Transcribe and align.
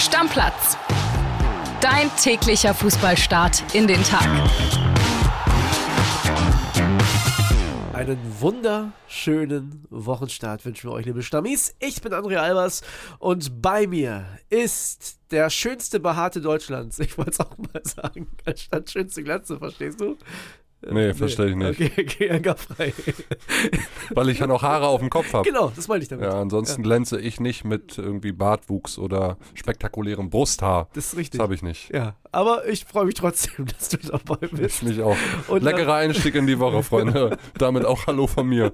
Stammplatz. 0.00 0.78
Dein 1.82 2.10
täglicher 2.16 2.72
Fußballstart 2.72 3.74
in 3.74 3.86
den 3.86 4.02
Tag. 4.02 4.26
Einen 7.92 8.18
wunderschönen 8.40 9.84
Wochenstart 9.90 10.64
wünschen 10.64 10.88
wir 10.88 10.94
euch, 10.94 11.04
liebe 11.04 11.22
Stammis. 11.22 11.74
Ich 11.80 12.00
bin 12.00 12.14
André 12.14 12.36
Albers 12.36 12.80
und 13.18 13.60
bei 13.60 13.86
mir 13.86 14.24
ist 14.48 15.18
der 15.32 15.50
schönste 15.50 16.00
Behaarte 16.00 16.40
Deutschlands. 16.40 16.98
Ich 16.98 17.18
wollte 17.18 17.32
es 17.32 17.40
auch 17.40 17.58
mal 17.58 17.82
sagen, 17.84 18.26
anstatt 18.46 18.90
schönste 18.90 19.22
Glatze, 19.22 19.58
verstehst 19.58 20.00
du? 20.00 20.16
Nee, 20.88 21.12
verstehe 21.12 21.48
ich 21.48 21.56
nicht. 21.56 21.80
Okay, 21.80 21.92
okay, 21.98 22.30
ankerfrei. 22.30 22.94
Weil 24.10 24.30
ich 24.30 24.38
ja 24.38 24.46
noch 24.46 24.62
Haare 24.62 24.86
auf 24.86 25.00
dem 25.00 25.10
Kopf 25.10 25.32
habe. 25.34 25.48
Genau, 25.48 25.70
das 25.74 25.88
meinte 25.88 26.04
ich 26.04 26.08
damit. 26.08 26.24
Ja, 26.24 26.40
ansonsten 26.40 26.82
glänze 26.82 27.20
ich 27.20 27.38
nicht 27.38 27.64
mit 27.64 27.98
irgendwie 27.98 28.32
Bartwuchs 28.32 28.98
oder 28.98 29.36
spektakulärem 29.54 30.30
Brusthaar. 30.30 30.88
Das 30.94 31.06
ist 31.06 31.16
richtig. 31.16 31.38
Das 31.38 31.44
habe 31.44 31.54
ich 31.54 31.62
nicht. 31.62 31.92
Ja, 31.92 32.14
aber 32.32 32.66
ich 32.66 32.86
freue 32.86 33.04
mich 33.04 33.14
trotzdem, 33.14 33.66
dass 33.78 33.90
du 33.90 33.98
dabei 33.98 34.46
bist. 34.46 34.82
Ich 34.82 34.88
mich 34.88 35.02
auch. 35.02 35.16
Und, 35.48 35.62
Leckerer 35.62 35.94
Einstieg 35.94 36.34
in 36.34 36.46
die 36.46 36.58
Woche, 36.58 36.82
Freunde. 36.82 37.36
Damit 37.58 37.84
auch 37.84 38.06
Hallo 38.06 38.26
von 38.26 38.48
mir. 38.48 38.72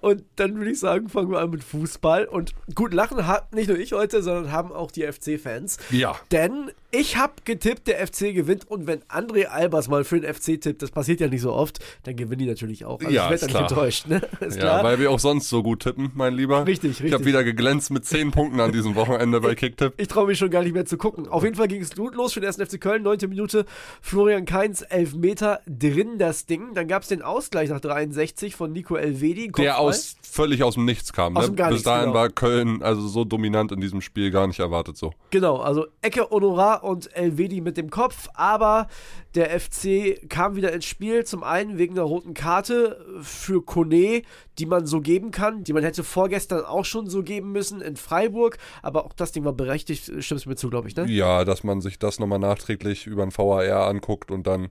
Und 0.00 0.24
dann 0.36 0.56
würde 0.56 0.70
ich 0.70 0.78
sagen, 0.78 1.08
fangen 1.08 1.30
wir 1.30 1.40
an 1.40 1.50
mit 1.50 1.64
Fußball. 1.64 2.26
Und 2.26 2.54
gut 2.74 2.92
lachen 2.92 3.26
hat 3.26 3.54
nicht 3.54 3.68
nur 3.68 3.78
ich 3.78 3.92
heute, 3.92 4.22
sondern 4.22 4.52
haben 4.52 4.72
auch 4.72 4.90
die 4.90 5.10
FC-Fans. 5.10 5.78
Ja. 5.90 6.16
Denn 6.30 6.70
ich 6.90 7.16
habe 7.16 7.34
getippt, 7.44 7.86
der 7.86 8.06
FC 8.06 8.34
gewinnt. 8.34 8.70
Und 8.70 8.86
wenn 8.86 9.00
André 9.04 9.44
Albers 9.46 9.88
mal 9.88 10.04
für 10.04 10.20
den 10.20 10.32
FC 10.32 10.60
tippt, 10.60 10.82
das 10.82 10.90
passiert 10.90 11.20
ja 11.20 11.28
nicht 11.28 11.42
so 11.42 11.52
oft, 11.52 11.78
dann 12.04 12.16
gewinnen 12.16 12.38
die 12.40 12.46
natürlich 12.46 12.84
auch. 12.84 12.98
Also 13.00 13.10
Ja, 13.12 13.24
ich 13.24 13.30
werde 13.30 13.40
dann 13.40 13.50
klar. 13.50 13.62
nicht 13.62 13.70
enttäuscht. 13.72 14.06
Ne? 14.06 14.16
Ist 14.46 14.56
Ja, 14.56 14.60
klar. 14.62 14.84
weil 14.84 14.98
wir 14.98 15.10
auch 15.10 15.18
sonst 15.18 15.48
so 15.48 15.62
gut 15.62 15.80
tippen, 15.80 16.10
mein 16.14 16.34
Lieber. 16.34 16.66
Richtig, 16.66 16.92
Ich 16.92 16.96
richtig. 17.00 17.12
habe 17.12 17.24
wieder 17.26 17.44
geglänzt 17.44 17.90
mit 17.90 18.04
10 18.06 18.30
Punkten 18.30 18.60
an 18.60 18.72
diesem 18.72 18.94
Wochenende 18.94 19.40
bei 19.40 19.54
Kicktipp. 19.54 19.92
Ich 19.98 20.08
traue 20.08 20.26
mich 20.26 20.38
schon 20.38 20.50
gar 20.50 20.62
nicht 20.62 20.72
mehr 20.72 20.86
zu 20.86 20.96
gucken. 20.96 21.28
Auf 21.28 21.42
jeden 21.44 21.56
Fall 21.56 21.68
ging 21.68 21.82
es 21.82 21.94
gut 21.94 22.14
los 22.14 22.32
für 22.32 22.40
den 22.40 22.46
1. 22.48 22.56
FC 22.56 22.80
Köln. 22.80 23.02
Neunte 23.02 23.28
Minute. 23.28 23.66
Florian 24.00 24.44
Kainz, 24.46 24.84
elf 24.88 25.14
Meter 25.14 25.60
drin 25.66 26.18
das 26.18 26.46
Ding. 26.46 26.74
Dann 26.74 26.88
gab 26.88 27.02
es 27.02 27.08
den 27.08 27.22
Ausgleich 27.22 27.68
nach 27.70 27.80
63 27.80 28.54
von 28.56 28.72
Nico 28.72 28.96
Elvedi. 28.96 29.48
Der 29.58 29.78
aus 29.78 30.16
völlig 30.22 30.62
aus 30.62 30.74
dem 30.74 30.84
Nichts 30.84 31.12
kam. 31.12 31.36
Aus 31.36 31.44
Ne? 31.44 31.50
dem 31.50 31.56
Gar 31.56 31.68
Bis 31.68 31.74
nichts, 31.76 31.84
dahin 31.84 32.04
genau. 32.06 32.14
war 32.14 32.28
Köln 32.30 32.82
also 32.82 33.06
so 33.08 33.24
dominant 33.24 33.72
in 33.72 33.80
diesem 33.80 34.00
Spiel 34.00 34.30
gar 34.30 34.46
nicht 34.46 34.58
erwartet 34.60 34.96
so. 34.96 35.12
Genau, 35.30 35.56
also 35.58 35.86
Ecke 36.02 36.28
Honorar 36.30 36.77
und 36.82 37.14
Elvedi 37.16 37.60
mit 37.60 37.76
dem 37.76 37.90
Kopf, 37.90 38.28
aber 38.34 38.88
der 39.34 39.58
FC 39.58 40.28
kam 40.28 40.56
wieder 40.56 40.72
ins 40.72 40.84
Spiel. 40.84 41.24
Zum 41.24 41.42
einen 41.42 41.78
wegen 41.78 41.94
einer 41.94 42.02
roten 42.02 42.34
Karte 42.34 43.04
für 43.22 43.62
Kone, 43.62 44.22
die 44.58 44.66
man 44.66 44.86
so 44.86 45.00
geben 45.00 45.30
kann, 45.30 45.64
die 45.64 45.72
man 45.72 45.84
hätte 45.84 46.04
vorgestern 46.04 46.64
auch 46.64 46.84
schon 46.84 47.08
so 47.08 47.22
geben 47.22 47.52
müssen 47.52 47.80
in 47.80 47.96
Freiburg, 47.96 48.58
aber 48.82 49.04
auch 49.04 49.12
das 49.12 49.32
Ding 49.32 49.44
war 49.44 49.52
berechtigt, 49.52 50.10
stimmst 50.18 50.44
du 50.44 50.48
mir 50.48 50.56
zu, 50.56 50.70
glaube 50.70 50.88
ich, 50.88 50.96
ne? 50.96 51.06
Ja, 51.08 51.44
dass 51.44 51.64
man 51.64 51.80
sich 51.80 51.98
das 51.98 52.18
nochmal 52.18 52.38
nachträglich 52.38 53.06
über 53.06 53.22
ein 53.22 53.36
VAR 53.36 53.86
anguckt 53.86 54.30
und 54.30 54.46
dann 54.46 54.68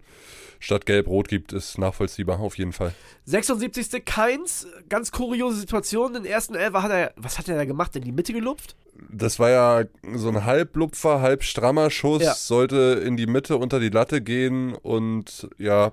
statt 0.59 0.85
Gelb-Rot 0.85 1.27
gibt, 1.27 1.53
ist 1.53 1.77
nachvollziehbar, 1.77 2.39
auf 2.39 2.57
jeden 2.57 2.73
Fall. 2.73 2.93
76. 3.25 4.03
Keins, 4.05 4.67
ganz 4.89 5.11
kuriose 5.11 5.59
Situation. 5.59 6.13
Den 6.13 6.25
ersten 6.25 6.55
Elfer 6.55 6.83
hat 6.83 6.91
er, 6.91 7.13
was 7.15 7.37
hat 7.37 7.47
er 7.47 7.55
da 7.55 7.65
gemacht? 7.65 7.95
In 7.95 8.03
die 8.03 8.11
Mitte 8.11 8.33
gelupft? 8.33 8.75
Das 9.09 9.39
war 9.39 9.49
ja 9.49 9.83
so 10.15 10.29
ein 10.29 10.45
halblupfer, 10.45 11.21
halb 11.21 11.43
strammer 11.43 11.89
Schuss, 11.97 12.23
Ja. 12.23 12.33
sollte 12.33 13.01
in 13.05 13.17
die 13.17 13.27
Mitte 13.27 13.57
unter 13.57 13.79
die 13.79 13.89
Latte 13.89 14.21
gehen 14.21 14.73
und 14.75 15.49
ja, 15.57 15.91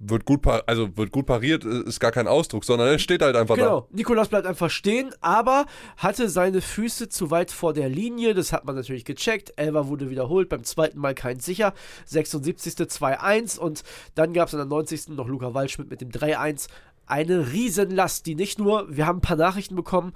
wird 0.00 0.24
gut, 0.26 0.46
also 0.46 0.94
wird 0.98 1.12
gut 1.12 1.24
pariert, 1.24 1.64
ist 1.64 2.00
gar 2.00 2.10
kein 2.10 2.26
Ausdruck, 2.28 2.64
sondern 2.64 2.88
er 2.88 2.98
steht 2.98 3.22
halt 3.22 3.36
einfach 3.36 3.54
Genau, 3.54 3.86
Nikolas 3.90 4.28
bleibt 4.28 4.46
einfach 4.46 4.68
stehen, 4.68 5.14
aber 5.22 5.64
hatte 5.96 6.28
seine 6.28 6.60
Füße 6.60 7.08
zu 7.08 7.30
weit 7.30 7.50
vor 7.50 7.72
der 7.72 7.88
Linie. 7.88 8.34
Das 8.34 8.52
hat 8.52 8.66
man 8.66 8.74
natürlich 8.74 9.04
gecheckt. 9.04 9.54
Elva 9.56 9.86
wurde 9.86 10.10
wiederholt, 10.10 10.48
beim 10.50 10.64
zweiten 10.64 10.98
Mal 10.98 11.14
kein 11.14 11.38
sicher. 11.40 11.72
76. 12.06 12.74
2-1 12.74 13.58
und 13.58 13.82
dann 14.14 14.34
gab 14.34 14.48
es 14.48 14.54
an 14.54 14.58
der 14.58 14.66
90. 14.66 15.08
noch 15.10 15.28
Luca 15.28 15.54
Waldschmidt 15.54 15.88
mit 15.88 16.00
dem 16.00 16.10
3-1. 16.10 16.66
Eine 17.06 17.52
Riesenlast, 17.52 18.26
die 18.26 18.34
nicht 18.34 18.58
nur, 18.58 18.94
wir 18.94 19.06
haben 19.06 19.18
ein 19.18 19.22
paar 19.22 19.36
Nachrichten 19.36 19.76
bekommen, 19.76 20.12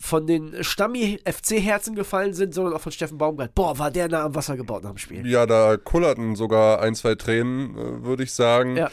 von 0.00 0.26
den 0.26 0.64
Stammi-FC-Herzen 0.64 1.94
gefallen 1.94 2.32
sind, 2.32 2.54
sondern 2.54 2.72
auch 2.74 2.80
von 2.80 2.90
Steffen 2.90 3.18
Baumgart. 3.18 3.54
Boah, 3.54 3.78
war 3.78 3.90
der 3.90 4.08
nah 4.08 4.24
am 4.24 4.34
Wasser 4.34 4.56
gebaut 4.56 4.82
nach 4.82 4.92
dem 4.92 4.98
Spiel. 4.98 5.26
Ja, 5.26 5.44
da 5.44 5.76
kullerten 5.76 6.36
sogar 6.36 6.80
ein, 6.80 6.94
zwei 6.94 7.14
Tränen, 7.14 7.76
äh, 7.76 8.04
würde 8.04 8.22
ich 8.22 8.32
sagen. 8.32 8.76
Ja. 8.76 8.90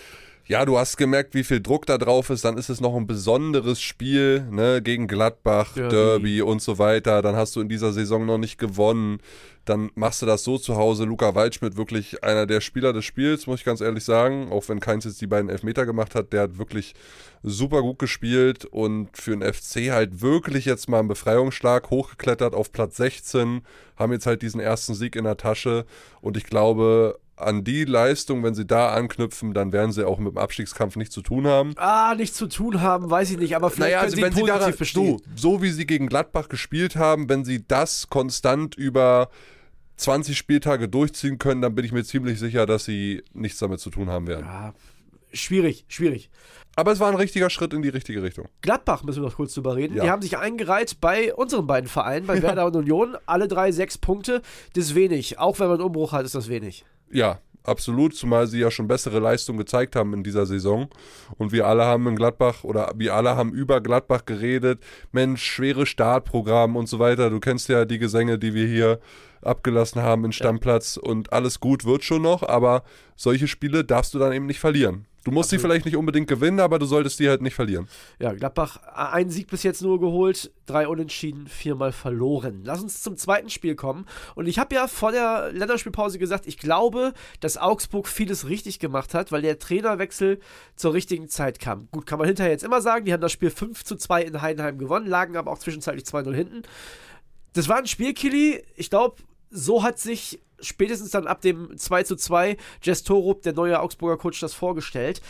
Ja, 0.47 0.63
du 0.63 0.77
hast 0.77 0.95
gemerkt, 0.95 1.35
wie 1.35 1.43
viel 1.43 1.61
Druck 1.61 1.85
da 1.85 1.97
drauf 1.97 2.29
ist. 2.29 2.45
Dann 2.45 2.57
ist 2.57 2.69
es 2.69 2.79
noch 2.79 2.95
ein 2.95 3.05
besonderes 3.05 3.81
Spiel 3.81 4.47
ne, 4.49 4.81
gegen 4.81 5.07
Gladbach, 5.07 5.73
Derby. 5.73 5.89
Derby. 5.89 6.41
und 6.41 6.61
so 6.61 6.79
weiter. 6.79 7.21
Dann 7.21 7.35
hast 7.35 7.57
du 7.57 7.61
in 7.61 7.67
dieser 7.67 7.91
Saison 7.91 8.25
noch 8.25 8.37
nicht 8.37 8.57
gewonnen. 8.57 9.19
Dann 9.65 9.91
machst 9.95 10.21
du 10.21 10.25
das 10.25 10.45
so 10.45 10.57
zu 10.57 10.77
Hause. 10.77 11.03
Luca 11.03 11.35
Waldschmidt 11.35 11.75
wirklich 11.75 12.23
einer 12.23 12.45
der 12.45 12.61
Spieler 12.61 12.93
des 12.93 13.03
Spiels, 13.03 13.45
muss 13.45 13.59
ich 13.59 13.65
ganz 13.65 13.81
ehrlich 13.81 14.05
sagen. 14.05 14.49
Auch 14.49 14.69
wenn 14.69 14.79
Keins 14.79 15.03
jetzt 15.03 15.19
die 15.19 15.27
beiden 15.27 15.49
Elfmeter 15.49 15.85
gemacht 15.85 16.15
hat, 16.15 16.31
der 16.31 16.43
hat 16.43 16.57
wirklich 16.57 16.95
super 17.43 17.81
gut 17.81 17.99
gespielt 17.99 18.63
und 18.63 19.09
für 19.17 19.35
den 19.35 19.41
FC 19.41 19.91
halt 19.91 20.21
wirklich 20.21 20.63
jetzt 20.63 20.87
mal 20.87 20.99
einen 20.99 21.09
Befreiungsschlag 21.09 21.89
hochgeklettert 21.89 22.55
auf 22.55 22.71
Platz 22.71 22.95
16. 22.95 23.63
Haben 23.97 24.13
jetzt 24.13 24.25
halt 24.25 24.41
diesen 24.41 24.61
ersten 24.61 24.93
Sieg 24.93 25.17
in 25.17 25.25
der 25.25 25.35
Tasche 25.35 25.85
und 26.21 26.37
ich 26.37 26.45
glaube, 26.45 27.19
an 27.37 27.63
die 27.63 27.85
Leistung, 27.85 28.43
wenn 28.43 28.55
sie 28.55 28.65
da 28.65 28.89
anknüpfen, 28.93 29.53
dann 29.53 29.71
werden 29.71 29.91
sie 29.91 30.05
auch 30.05 30.17
mit 30.19 30.33
dem 30.33 30.37
Abstiegskampf 30.37 30.95
nichts 30.95 31.13
zu 31.13 31.21
tun 31.21 31.47
haben. 31.47 31.73
Ah, 31.77 32.15
nichts 32.15 32.35
zu 32.35 32.47
tun 32.47 32.81
haben, 32.81 33.09
weiß 33.09 33.31
ich 33.31 33.37
nicht, 33.37 33.55
aber 33.55 33.69
vielleicht 33.69 33.91
Naja, 33.93 33.99
können 33.99 34.05
also 34.05 34.15
sie 34.15 34.21
wenn 34.23 34.33
sie 34.33 34.39
positiv 34.41 34.59
daran, 34.59 34.75
bestehen. 34.77 35.17
du, 35.17 35.23
so 35.35 35.61
wie 35.61 35.69
sie 35.69 35.85
gegen 35.85 36.07
Gladbach 36.07 36.49
gespielt 36.49 36.95
haben, 36.95 37.29
wenn 37.29 37.45
sie 37.45 37.65
das 37.67 38.09
konstant 38.09 38.75
über 38.75 39.29
20 39.97 40.37
Spieltage 40.37 40.89
durchziehen 40.89 41.37
können, 41.37 41.61
dann 41.61 41.75
bin 41.75 41.85
ich 41.85 41.91
mir 41.91 42.03
ziemlich 42.03 42.39
sicher, 42.39 42.65
dass 42.65 42.85
sie 42.85 43.23
nichts 43.33 43.59
damit 43.59 43.79
zu 43.79 43.89
tun 43.89 44.09
haben 44.09 44.27
werden. 44.27 44.45
Ja, 44.45 44.73
schwierig, 45.31 45.85
schwierig. 45.87 46.29
Aber 46.75 46.91
es 46.91 46.99
war 46.99 47.09
ein 47.09 47.15
richtiger 47.15 47.49
Schritt 47.49 47.73
in 47.73 47.81
die 47.81 47.89
richtige 47.89 48.21
Richtung. 48.21 48.47
Gladbach 48.61 49.03
müssen 49.03 49.23
wir 49.23 49.29
noch 49.29 49.35
kurz 49.35 49.53
drüber 49.55 49.75
reden. 49.75 49.95
Ja. 49.95 50.03
Die 50.03 50.09
haben 50.11 50.21
sich 50.21 50.37
eingereiht 50.37 51.01
bei 51.01 51.33
unseren 51.33 51.65
beiden 51.65 51.89
Vereinen, 51.89 52.27
bei 52.27 52.39
Werder 52.43 52.67
und 52.67 52.75
Union. 52.75 53.17
Alle 53.25 53.47
drei 53.47 53.71
sechs 53.71 53.97
Punkte. 53.97 54.43
Das 54.73 54.85
ist 54.85 54.95
wenig. 54.95 55.39
Auch 55.39 55.59
wenn 55.59 55.67
man 55.69 55.77
einen 55.77 55.87
Umbruch 55.87 56.11
hat, 56.11 56.23
ist 56.23 56.35
das 56.35 56.49
wenig. 56.49 56.85
Ja, 57.11 57.39
absolut, 57.63 58.15
zumal 58.15 58.47
sie 58.47 58.59
ja 58.59 58.71
schon 58.71 58.87
bessere 58.87 59.19
Leistungen 59.19 59.59
gezeigt 59.59 59.95
haben 59.95 60.13
in 60.13 60.23
dieser 60.23 60.45
Saison. 60.45 60.89
Und 61.37 61.51
wir 61.51 61.67
alle 61.67 61.85
haben 61.85 62.07
in 62.07 62.15
Gladbach 62.15 62.63
oder 62.63 62.91
wir 62.95 63.15
alle 63.15 63.35
haben 63.35 63.51
über 63.51 63.81
Gladbach 63.81 64.25
geredet. 64.25 64.81
Mensch, 65.11 65.43
schwere 65.43 65.85
Startprogramm 65.85 66.75
und 66.75 66.87
so 66.87 66.99
weiter. 66.99 67.29
Du 67.29 67.39
kennst 67.39 67.69
ja 67.69 67.85
die 67.85 67.99
Gesänge, 67.99 68.39
die 68.39 68.53
wir 68.53 68.67
hier 68.67 68.99
abgelassen 69.41 70.01
haben 70.01 70.25
in 70.25 70.31
Stammplatz 70.31 70.97
und 70.97 71.31
alles 71.31 71.59
gut 71.59 71.85
wird 71.85 72.03
schon 72.03 72.23
noch, 72.23 72.43
aber 72.43 72.83
solche 73.15 73.47
Spiele 73.47 73.83
darfst 73.83 74.13
du 74.13 74.19
dann 74.19 74.33
eben 74.33 74.45
nicht 74.45 74.59
verlieren. 74.59 75.05
Du 75.27 75.33
musst 75.33 75.49
sie 75.49 75.59
vielleicht 75.59 75.83
nicht 75.83 75.97
unbedingt 75.97 76.29
gewinnen, 76.29 76.61
aber 76.61 76.79
du 76.79 76.85
solltest 76.85 77.19
die 77.19 77.27
halt 77.27 77.41
nicht 77.41 77.53
verlieren. 77.53 77.89
Ja, 78.17 78.31
Gladbach 78.31 78.77
einen 78.95 79.29
Sieg 79.29 79.47
bis 79.47 79.61
jetzt 79.61 79.81
nur 79.81 79.99
geholt, 79.99 80.53
drei 80.65 80.87
Unentschieden, 80.87 81.47
viermal 81.47 81.91
verloren. 81.91 82.61
Lass 82.63 82.81
uns 82.81 83.01
zum 83.01 83.17
zweiten 83.17 83.49
Spiel 83.49 83.75
kommen. 83.75 84.05
Und 84.35 84.47
ich 84.47 84.57
habe 84.57 84.73
ja 84.73 84.87
vor 84.87 85.11
der 85.11 85.51
Länderspielpause 85.51 86.17
gesagt, 86.17 86.47
ich 86.47 86.57
glaube, 86.57 87.13
dass 87.41 87.57
Augsburg 87.57 88.07
vieles 88.07 88.47
richtig 88.47 88.79
gemacht 88.79 89.13
hat, 89.13 89.33
weil 89.33 89.41
der 89.41 89.59
Trainerwechsel 89.59 90.39
zur 90.77 90.93
richtigen 90.93 91.27
Zeit 91.27 91.59
kam. 91.59 91.89
Gut, 91.91 92.05
kann 92.05 92.19
man 92.19 92.27
hinterher 92.29 92.53
jetzt 92.53 92.63
immer 92.63 92.81
sagen, 92.81 93.03
die 93.03 93.11
haben 93.11 93.19
das 93.19 93.33
Spiel 93.33 93.49
5 93.49 93.83
zu 93.83 93.97
2 93.97 94.23
in 94.23 94.41
Heidenheim 94.41 94.77
gewonnen, 94.77 95.07
lagen 95.07 95.35
aber 95.35 95.51
auch 95.51 95.59
zwischenzeitlich 95.59 96.05
2-0 96.05 96.33
hinten. 96.33 96.61
Das 97.51 97.67
war 97.67 97.79
ein 97.79 97.87
Spiel, 97.87 98.13
Kili. 98.13 98.63
Ich 98.77 98.89
glaube, 98.89 99.17
so 99.49 99.83
hat 99.83 99.99
sich 99.99 100.39
spätestens 100.59 101.11
dann 101.11 101.27
ab 101.27 101.41
dem 101.41 101.77
2 101.77 102.03
zu 102.03 102.15
2 102.15 102.57
Jess 102.81 103.03
Torup, 103.03 103.41
der 103.41 103.53
neue 103.53 103.79
Augsburger 103.79 104.17
Coach, 104.17 104.39
das 104.39 104.53
vorgestellt. 104.53 105.21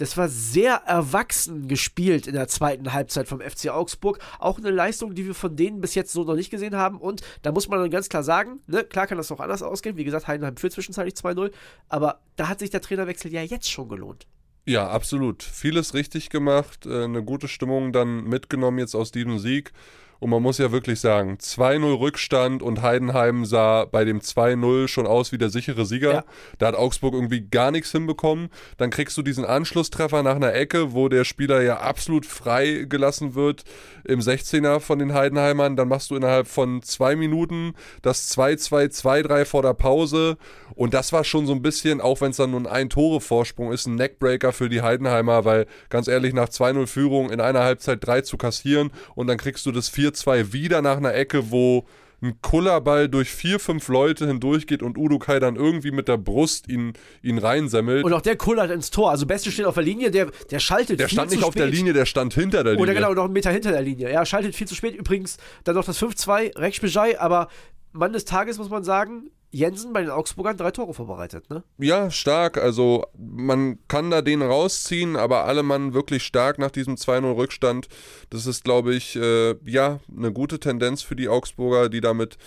Das 0.00 0.16
war 0.16 0.30
sehr 0.30 0.76
erwachsen 0.86 1.68
gespielt 1.68 2.26
in 2.26 2.32
der 2.32 2.48
zweiten 2.48 2.94
Halbzeit 2.94 3.28
vom 3.28 3.40
FC 3.42 3.68
Augsburg. 3.68 4.18
Auch 4.38 4.56
eine 4.56 4.70
Leistung, 4.70 5.14
die 5.14 5.26
wir 5.26 5.34
von 5.34 5.56
denen 5.56 5.82
bis 5.82 5.94
jetzt 5.94 6.12
so 6.12 6.24
noch 6.24 6.36
nicht 6.36 6.50
gesehen 6.50 6.74
haben. 6.74 6.98
Und 6.98 7.20
da 7.42 7.52
muss 7.52 7.68
man 7.68 7.80
dann 7.80 7.90
ganz 7.90 8.08
klar 8.08 8.22
sagen, 8.22 8.60
ne, 8.66 8.82
klar 8.82 9.06
kann 9.06 9.18
das 9.18 9.30
auch 9.30 9.40
anders 9.40 9.62
ausgehen. 9.62 9.98
Wie 9.98 10.04
gesagt, 10.04 10.26
Heidenheim 10.26 10.56
führt 10.56 10.72
zwischenzeitlich 10.72 11.16
2-0. 11.16 11.50
Aber 11.90 12.22
da 12.36 12.48
hat 12.48 12.60
sich 12.60 12.70
der 12.70 12.80
Trainerwechsel 12.80 13.30
ja 13.30 13.42
jetzt 13.42 13.70
schon 13.70 13.90
gelohnt. 13.90 14.26
Ja, 14.64 14.88
absolut. 14.88 15.42
Vieles 15.42 15.92
richtig 15.92 16.30
gemacht, 16.30 16.86
äh, 16.86 17.04
eine 17.04 17.22
gute 17.22 17.48
Stimmung 17.48 17.92
dann 17.92 18.24
mitgenommen 18.24 18.78
jetzt 18.78 18.94
aus 18.94 19.10
diesem 19.12 19.38
Sieg. 19.38 19.72
Und 20.20 20.30
man 20.30 20.42
muss 20.42 20.58
ja 20.58 20.70
wirklich 20.70 21.00
sagen, 21.00 21.38
2-0 21.40 21.98
Rückstand 21.98 22.62
und 22.62 22.82
Heidenheim 22.82 23.46
sah 23.46 23.86
bei 23.86 24.04
dem 24.04 24.20
2-0 24.20 24.86
schon 24.86 25.06
aus 25.06 25.32
wie 25.32 25.38
der 25.38 25.48
sichere 25.48 25.86
Sieger. 25.86 26.12
Ja. 26.12 26.24
Da 26.58 26.68
hat 26.68 26.74
Augsburg 26.74 27.14
irgendwie 27.14 27.40
gar 27.40 27.70
nichts 27.70 27.90
hinbekommen. 27.90 28.50
Dann 28.76 28.90
kriegst 28.90 29.16
du 29.16 29.22
diesen 29.22 29.46
Anschlusstreffer 29.46 30.22
nach 30.22 30.36
einer 30.36 30.54
Ecke, 30.54 30.92
wo 30.92 31.08
der 31.08 31.24
Spieler 31.24 31.62
ja 31.62 31.80
absolut 31.80 32.26
frei 32.26 32.84
gelassen 32.86 33.34
wird 33.34 33.64
im 34.04 34.20
16er 34.20 34.80
von 34.80 34.98
den 34.98 35.14
Heidenheimern. 35.14 35.76
Dann 35.76 35.88
machst 35.88 36.10
du 36.10 36.16
innerhalb 36.16 36.46
von 36.46 36.82
zwei 36.82 37.16
Minuten 37.16 37.74
das 38.02 38.36
2-2, 38.36 39.00
2-3 39.02 39.44
vor 39.46 39.62
der 39.62 39.74
Pause. 39.74 40.36
Und 40.74 40.92
das 40.92 41.12
war 41.12 41.24
schon 41.24 41.46
so 41.46 41.52
ein 41.52 41.62
bisschen, 41.62 42.00
auch 42.00 42.20
wenn 42.20 42.30
es 42.30 42.36
dann 42.36 42.50
nur 42.50 42.60
ein 42.60 42.66
Ein-Tore-Vorsprung 42.66 43.72
ist, 43.72 43.86
ein 43.86 43.94
Neckbreaker 43.94 44.52
für 44.52 44.68
die 44.68 44.82
Heidenheimer, 44.82 45.44
weil 45.44 45.66
ganz 45.88 46.08
ehrlich, 46.08 46.34
nach 46.34 46.48
2-0 46.48 46.86
Führung 46.86 47.30
in 47.30 47.40
einer 47.40 47.60
Halbzeit 47.60 48.04
3 48.04 48.22
zu 48.22 48.36
kassieren 48.36 48.90
und 49.14 49.26
dann 49.26 49.38
kriegst 49.38 49.64
du 49.66 49.72
das 49.72 49.88
4-2 50.10 50.52
wieder 50.52 50.82
nach 50.82 50.96
einer 50.96 51.14
Ecke, 51.14 51.50
wo 51.50 51.86
ein 52.22 52.40
Kullerball 52.42 53.08
durch 53.08 53.30
vier, 53.30 53.58
fünf 53.58 53.88
Leute 53.88 54.26
hindurchgeht 54.26 54.82
und 54.82 54.98
Udo 54.98 55.18
Kai 55.18 55.38
dann 55.40 55.56
irgendwie 55.56 55.90
mit 55.90 56.06
der 56.08 56.18
Brust 56.18 56.68
ihn, 56.68 56.92
ihn 57.22 57.38
reinsemmelt. 57.38 58.04
Und 58.04 58.12
auch 58.12 58.20
der 58.20 58.36
kullert 58.36 58.70
ins 58.70 58.90
Tor. 58.90 59.10
Also 59.10 59.26
Beste 59.26 59.50
steht 59.50 59.64
auf 59.64 59.74
der 59.74 59.84
Linie, 59.84 60.10
der, 60.10 60.30
der 60.50 60.58
schaltet 60.58 61.00
der 61.00 61.08
viel 61.08 61.16
stand 61.16 61.30
zu 61.30 61.36
nicht 61.36 61.44
auf 61.44 61.52
spät. 61.52 61.62
der 61.62 61.70
Linie, 61.70 61.92
der 61.92 62.04
stand 62.04 62.34
hinter 62.34 62.62
der 62.62 62.74
Linie. 62.74 62.82
Oder 62.82 62.94
genau, 62.94 63.14
noch 63.14 63.24
einen 63.24 63.32
Meter 63.32 63.50
hinter 63.50 63.72
der 63.72 63.82
Linie. 63.82 64.08
Er 64.08 64.26
schaltet 64.26 64.54
viel 64.54 64.66
zu 64.66 64.74
spät. 64.74 64.94
Übrigens 64.94 65.38
dann 65.64 65.74
noch 65.74 65.84
das 65.84 66.00
5-2, 66.00 66.58
Rex 66.58 66.80
Bejai, 66.80 67.18
aber 67.18 67.48
Mann 67.92 68.12
des 68.12 68.24
Tages 68.24 68.58
muss 68.58 68.68
man 68.68 68.84
sagen, 68.84 69.30
Jensen 69.52 69.92
bei 69.92 70.02
den 70.02 70.10
Augsburgern 70.10 70.56
drei 70.56 70.70
Tore 70.70 70.94
vorbereitet, 70.94 71.50
ne? 71.50 71.64
Ja, 71.78 72.10
stark. 72.10 72.56
Also 72.56 73.06
man 73.18 73.78
kann 73.88 74.10
da 74.10 74.22
den 74.22 74.42
rausziehen, 74.42 75.16
aber 75.16 75.44
alle 75.44 75.62
Mann 75.62 75.92
wirklich 75.92 76.22
stark 76.22 76.58
nach 76.58 76.70
diesem 76.70 76.94
2-0 76.94 77.36
Rückstand. 77.36 77.88
Das 78.30 78.46
ist, 78.46 78.62
glaube 78.62 78.94
ich, 78.94 79.16
äh, 79.16 79.56
ja, 79.68 79.98
eine 80.16 80.32
gute 80.32 80.60
Tendenz 80.60 81.02
für 81.02 81.16
die 81.16 81.28
Augsburger, 81.28 81.88
die 81.88 82.00
damit 82.00 82.38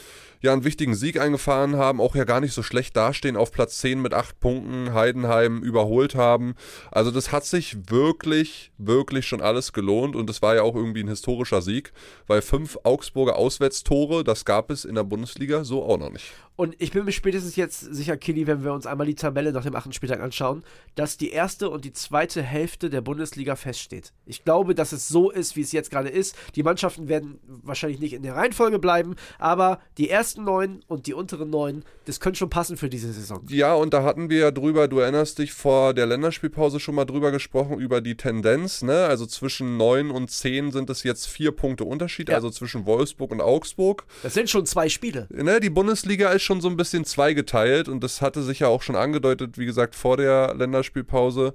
ja 0.44 0.52
einen 0.52 0.66
wichtigen 0.66 0.94
Sieg 0.94 1.20
eingefahren 1.20 1.78
haben, 1.78 2.02
auch 2.02 2.16
ja 2.16 2.26
gar 2.26 2.42
nicht 2.42 2.54
so 2.54 2.62
schlecht 2.64 2.96
dastehen, 2.98 3.38
auf 3.38 3.52
Platz 3.52 3.78
10 3.80 4.02
mit 4.02 4.14
8 4.14 4.40
Punkten 4.40 4.94
Heidenheim 4.94 5.64
überholt 5.64 6.16
haben. 6.16 6.56
Also 6.92 7.12
das 7.12 7.32
hat 7.32 7.46
sich 7.46 7.90
wirklich, 7.90 8.72
wirklich 8.78 9.26
schon 9.26 9.42
alles 9.42 9.72
gelohnt 9.72 10.16
und 10.18 10.30
es 10.30 10.42
war 10.42 10.56
ja 10.56 10.62
auch 10.62 10.76
irgendwie 10.76 11.02
ein 11.02 11.08
historischer 11.08 11.62
Sieg, 11.62 11.94
weil 12.28 12.42
fünf 12.42 12.78
Augsburger 12.84 13.38
Auswärtstore, 13.38 14.26
das 14.26 14.44
gab 14.44 14.70
es 14.70 14.84
in 14.84 14.96
der 14.96 15.06
Bundesliga 15.06 15.64
so 15.64 15.84
auch 15.84 15.98
noch 15.98 16.12
nicht. 16.12 16.34
Und 16.56 16.76
ich 16.78 16.92
bin 16.92 17.04
mir 17.06 17.12
spätestens 17.12 17.56
jetzt 17.56 17.80
sicher, 17.80 18.16
Kili, 18.16 18.46
wenn 18.46 18.64
wir 18.64 18.74
uns 18.74 18.86
einmal 18.86 19.08
die 19.08 19.16
Tabelle 19.16 19.52
nach 19.52 19.64
dem 19.64 19.76
achten 19.76 19.92
Spieltag 19.92 20.20
anschauen, 20.20 20.64
dass 20.94 21.18
die 21.18 21.32
erste 21.32 21.70
und 21.70 21.84
die 21.84 21.94
zweite 21.94 22.44
Hälfte 22.44 22.92
der 22.92 23.02
Bundesliga 23.02 23.56
feststeht. 23.56 24.14
Ich 24.28 24.44
glaube, 24.44 24.76
dass 24.76 24.92
es 24.92 25.08
so 25.08 25.32
ist, 25.32 25.56
wie 25.56 25.62
es 25.62 25.72
jetzt 25.72 25.90
gerade 25.90 26.10
ist. 26.10 26.36
Die 26.56 26.62
Mannschaften 26.62 27.08
werden 27.08 27.40
wahrscheinlich 27.48 28.00
nicht 28.00 28.14
in 28.14 28.22
der 28.22 28.36
Reihenfolge 28.36 28.78
bleiben, 28.78 29.16
aber 29.40 29.80
die 29.98 30.10
ersten 30.10 30.44
neun 30.44 30.84
und 30.88 31.08
die 31.08 31.14
unteren 31.16 31.50
neun, 31.50 31.84
das 32.06 32.20
könnte 32.20 32.38
schon 32.38 32.50
passen 32.52 32.78
für 32.78 32.90
diese 32.90 33.12
Saison. 33.12 33.44
Ja, 33.50 33.74
und 33.74 33.94
da 33.94 34.04
hatten 34.04 34.30
wir 34.30 34.40
ja 34.40 34.52
drüber, 34.52 34.88
du 34.88 35.00
erinnerst 35.00 35.40
dich 35.40 35.54
vor 35.54 35.96
der 35.96 36.06
Länderspielpause 36.06 36.80
schon 36.80 36.94
mal 36.94 37.06
drüber 37.06 37.32
gesprochen, 37.32 37.80
über 37.80 38.00
die 38.00 38.16
Tendenz, 38.16 38.84
ne? 38.84 39.06
Also 39.06 39.26
zwischen 39.26 39.78
neun 39.78 40.12
und 40.12 40.30
zehn 40.30 40.72
sind 40.72 40.90
es 40.92 41.02
jetzt 41.04 41.26
vier 41.28 41.52
Punkte 41.52 41.84
Unterschied, 41.86 42.30
Ja. 42.30 42.36
also 42.36 42.52
zwischen 42.52 42.86
Wolfsburg 42.86 43.32
und 43.32 43.42
Augsburg. 43.42 44.06
Das 44.22 44.36
sind 44.36 44.50
schon 44.52 44.66
zwei 44.68 44.88
Spiele. 44.90 45.28
Ne, 45.32 45.60
die 45.60 45.70
Bundesliga 45.72 46.30
ist 46.32 46.43
schon 46.44 46.62
so 46.62 46.70
ein 46.70 46.78
bisschen 46.78 47.06
zweigeteilt 47.06 47.90
und 47.90 48.04
das 48.04 48.22
hatte 48.22 48.44
sich 48.44 48.60
ja 48.60 48.68
auch 48.68 48.82
schon 48.82 48.96
angedeutet, 48.96 49.58
wie 49.58 49.66
gesagt, 49.66 49.96
vor 49.96 50.18
der 50.18 50.54
Länderspielpause. 50.56 51.54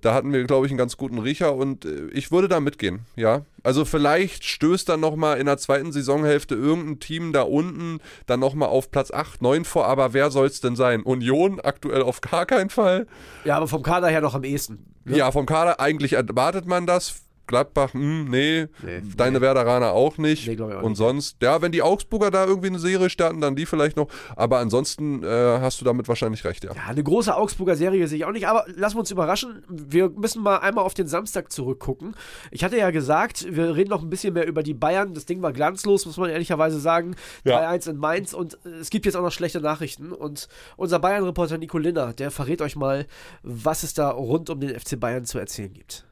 Da 0.00 0.14
hatten 0.14 0.32
wir, 0.32 0.42
glaube 0.44 0.64
ich, 0.66 0.72
einen 0.72 0.78
ganz 0.78 0.96
guten 0.96 1.18
Riecher 1.18 1.54
und 1.54 1.84
äh, 1.84 2.06
ich 2.12 2.32
würde 2.32 2.48
da 2.48 2.60
mitgehen, 2.60 3.00
ja. 3.14 3.42
Also 3.62 3.84
vielleicht 3.84 4.44
stößt 4.44 4.88
dann 4.88 5.00
nochmal 5.00 5.38
in 5.38 5.46
der 5.46 5.58
zweiten 5.58 5.92
Saisonhälfte 5.92 6.54
irgendein 6.54 6.98
Team 6.98 7.32
da 7.32 7.42
unten 7.42 8.00
dann 8.26 8.40
nochmal 8.40 8.70
auf 8.70 8.90
Platz 8.90 9.10
8, 9.10 9.42
9 9.42 9.64
vor, 9.64 9.86
aber 9.86 10.14
wer 10.14 10.30
soll 10.30 10.46
es 10.46 10.60
denn 10.60 10.76
sein? 10.76 11.02
Union 11.02 11.60
aktuell 11.60 12.02
auf 12.02 12.20
gar 12.22 12.46
keinen 12.46 12.70
Fall. 12.70 13.06
Ja, 13.44 13.56
aber 13.56 13.68
vom 13.68 13.82
Kader 13.82 14.08
her 14.08 14.22
noch 14.22 14.34
am 14.34 14.44
ehesten. 14.44 14.86
ne? 15.04 15.18
Ja, 15.18 15.30
vom 15.30 15.46
Kader 15.46 15.78
eigentlich 15.78 16.14
erwartet 16.14 16.66
man 16.66 16.86
das. 16.86 17.21
Gladbach, 17.46 17.92
hm, 17.92 18.30
nee, 18.30 18.66
Nee, 18.82 19.02
deine 19.16 19.40
Werderaner 19.40 19.92
auch 19.92 20.18
nicht. 20.18 20.46
Nee, 20.46 20.54
ich 20.54 20.60
auch 20.60 20.82
und 20.82 20.90
nicht. 20.90 20.96
sonst, 20.96 21.36
ja, 21.42 21.60
wenn 21.60 21.72
die 21.72 21.82
Augsburger 21.82 22.30
da 22.30 22.46
irgendwie 22.46 22.68
eine 22.68 22.78
Serie 22.78 23.10
starten, 23.10 23.40
dann 23.40 23.56
die 23.56 23.66
vielleicht 23.66 23.96
noch. 23.96 24.08
Aber 24.36 24.58
ansonsten 24.58 25.22
äh, 25.22 25.26
hast 25.26 25.80
du 25.80 25.84
damit 25.84 26.08
wahrscheinlich 26.08 26.44
recht, 26.44 26.64
ja. 26.64 26.72
Ja, 26.74 26.82
eine 26.86 27.02
große 27.02 27.34
Augsburger 27.36 27.76
Serie 27.76 28.06
sehe 28.08 28.18
ich 28.18 28.24
auch 28.24 28.32
nicht, 28.32 28.46
aber 28.46 28.64
lassen 28.74 28.96
wir 28.96 29.00
uns 29.00 29.10
überraschen. 29.10 29.62
Wir 29.68 30.08
müssen 30.10 30.42
mal 30.42 30.58
einmal 30.58 30.84
auf 30.84 30.94
den 30.94 31.06
Samstag 31.06 31.52
zurückgucken. 31.52 32.14
Ich 32.50 32.64
hatte 32.64 32.76
ja 32.78 32.90
gesagt, 32.90 33.46
wir 33.50 33.76
reden 33.76 33.90
noch 33.90 34.02
ein 34.02 34.10
bisschen 34.10 34.34
mehr 34.34 34.46
über 34.46 34.62
die 34.62 34.74
Bayern. 34.74 35.14
Das 35.14 35.26
Ding 35.26 35.42
war 35.42 35.52
glanzlos, 35.52 36.06
muss 36.06 36.16
man 36.16 36.30
ehrlicherweise 36.30 36.78
sagen. 36.80 37.16
Ja. 37.44 37.60
3-1 37.72 37.90
in 37.90 37.96
Mainz 37.96 38.32
und 38.32 38.58
äh, 38.64 38.68
es 38.80 38.90
gibt 38.90 39.06
jetzt 39.06 39.16
auch 39.16 39.22
noch 39.22 39.32
schlechte 39.32 39.60
Nachrichten. 39.60 40.12
Und 40.12 40.48
unser 40.76 40.98
Bayern-Reporter 40.98 41.58
Nico 41.58 41.78
Linner, 41.78 42.12
der 42.12 42.30
verrät 42.30 42.62
euch 42.62 42.76
mal, 42.76 43.06
was 43.42 43.82
es 43.82 43.94
da 43.94 44.10
rund 44.10 44.50
um 44.50 44.60
den 44.60 44.78
FC 44.78 44.98
Bayern 44.98 45.24
zu 45.24 45.38
erzählen 45.38 45.72
gibt. 45.72 46.04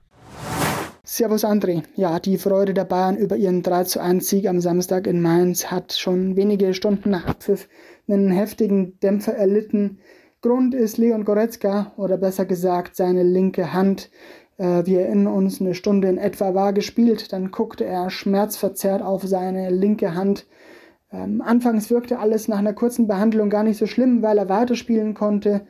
Servus 1.02 1.44
André. 1.44 1.82
Ja, 1.96 2.20
die 2.20 2.36
Freude 2.36 2.74
der 2.74 2.84
Bayern 2.84 3.16
über 3.16 3.36
ihren 3.36 3.62
3 3.62 3.84
zu 3.84 4.00
1 4.00 4.28
Sieg 4.28 4.46
am 4.46 4.60
Samstag 4.60 5.06
in 5.06 5.22
Mainz 5.22 5.70
hat 5.70 5.94
schon 5.94 6.36
wenige 6.36 6.74
Stunden 6.74 7.10
nach 7.10 7.26
Abpfiff 7.26 7.68
einen 8.06 8.30
heftigen 8.30 8.98
Dämpfer 9.00 9.32
erlitten. 9.32 9.98
Grund 10.42 10.74
ist 10.74 10.98
Leon 10.98 11.24
Goretzka 11.24 11.92
oder 11.96 12.18
besser 12.18 12.44
gesagt 12.44 12.96
seine 12.96 13.22
linke 13.22 13.72
Hand. 13.72 14.10
Äh, 14.58 14.84
wir 14.84 15.00
erinnern 15.00 15.32
uns, 15.32 15.60
eine 15.60 15.74
Stunde 15.74 16.08
in 16.08 16.18
etwa 16.18 16.54
war 16.54 16.74
gespielt, 16.74 17.32
dann 17.32 17.50
guckte 17.50 17.86
er 17.86 18.10
schmerzverzerrt 18.10 19.00
auf 19.00 19.22
seine 19.22 19.70
linke 19.70 20.14
Hand. 20.14 20.46
Ähm, 21.12 21.40
anfangs 21.40 21.90
wirkte 21.90 22.18
alles 22.18 22.46
nach 22.46 22.58
einer 22.58 22.74
kurzen 22.74 23.06
Behandlung 23.06 23.48
gar 23.48 23.62
nicht 23.62 23.78
so 23.78 23.86
schlimm, 23.86 24.22
weil 24.22 24.36
er 24.36 24.50
weiterspielen 24.50 25.14
konnte. 25.14 25.62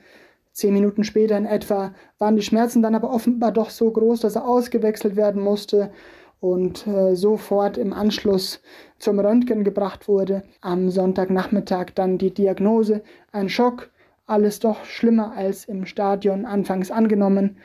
Zehn 0.61 0.75
Minuten 0.75 1.05
später 1.05 1.39
in 1.39 1.47
etwa 1.47 1.95
waren 2.19 2.37
die 2.37 2.43
Schmerzen 2.43 2.83
dann 2.83 2.95
aber 2.95 3.11
offenbar 3.11 3.51
doch 3.51 3.71
so 3.71 3.91
groß, 3.91 4.21
dass 4.21 4.37
er 4.37 4.47
ausgewechselt 4.47 5.17
werden 5.17 5.43
musste 5.43 5.91
und 6.39 6.87
äh, 6.87 7.17
sofort 7.17 7.79
im 7.79 7.95
Anschluss 7.95 8.61
zum 8.99 9.19
Röntgen 9.19 9.65
gebracht 9.65 10.07
wurde. 10.07 10.43
Am 10.61 10.91
Sonntagnachmittag 10.91 11.93
dann 11.95 12.19
die 12.19 12.35
Diagnose, 12.35 13.01
ein 13.33 13.49
Schock, 13.49 13.89
alles 14.27 14.59
doch 14.59 14.85
schlimmer 14.85 15.33
als 15.35 15.65
im 15.65 15.87
Stadion 15.87 16.45
anfangs 16.45 16.91
angenommen. 16.91 17.57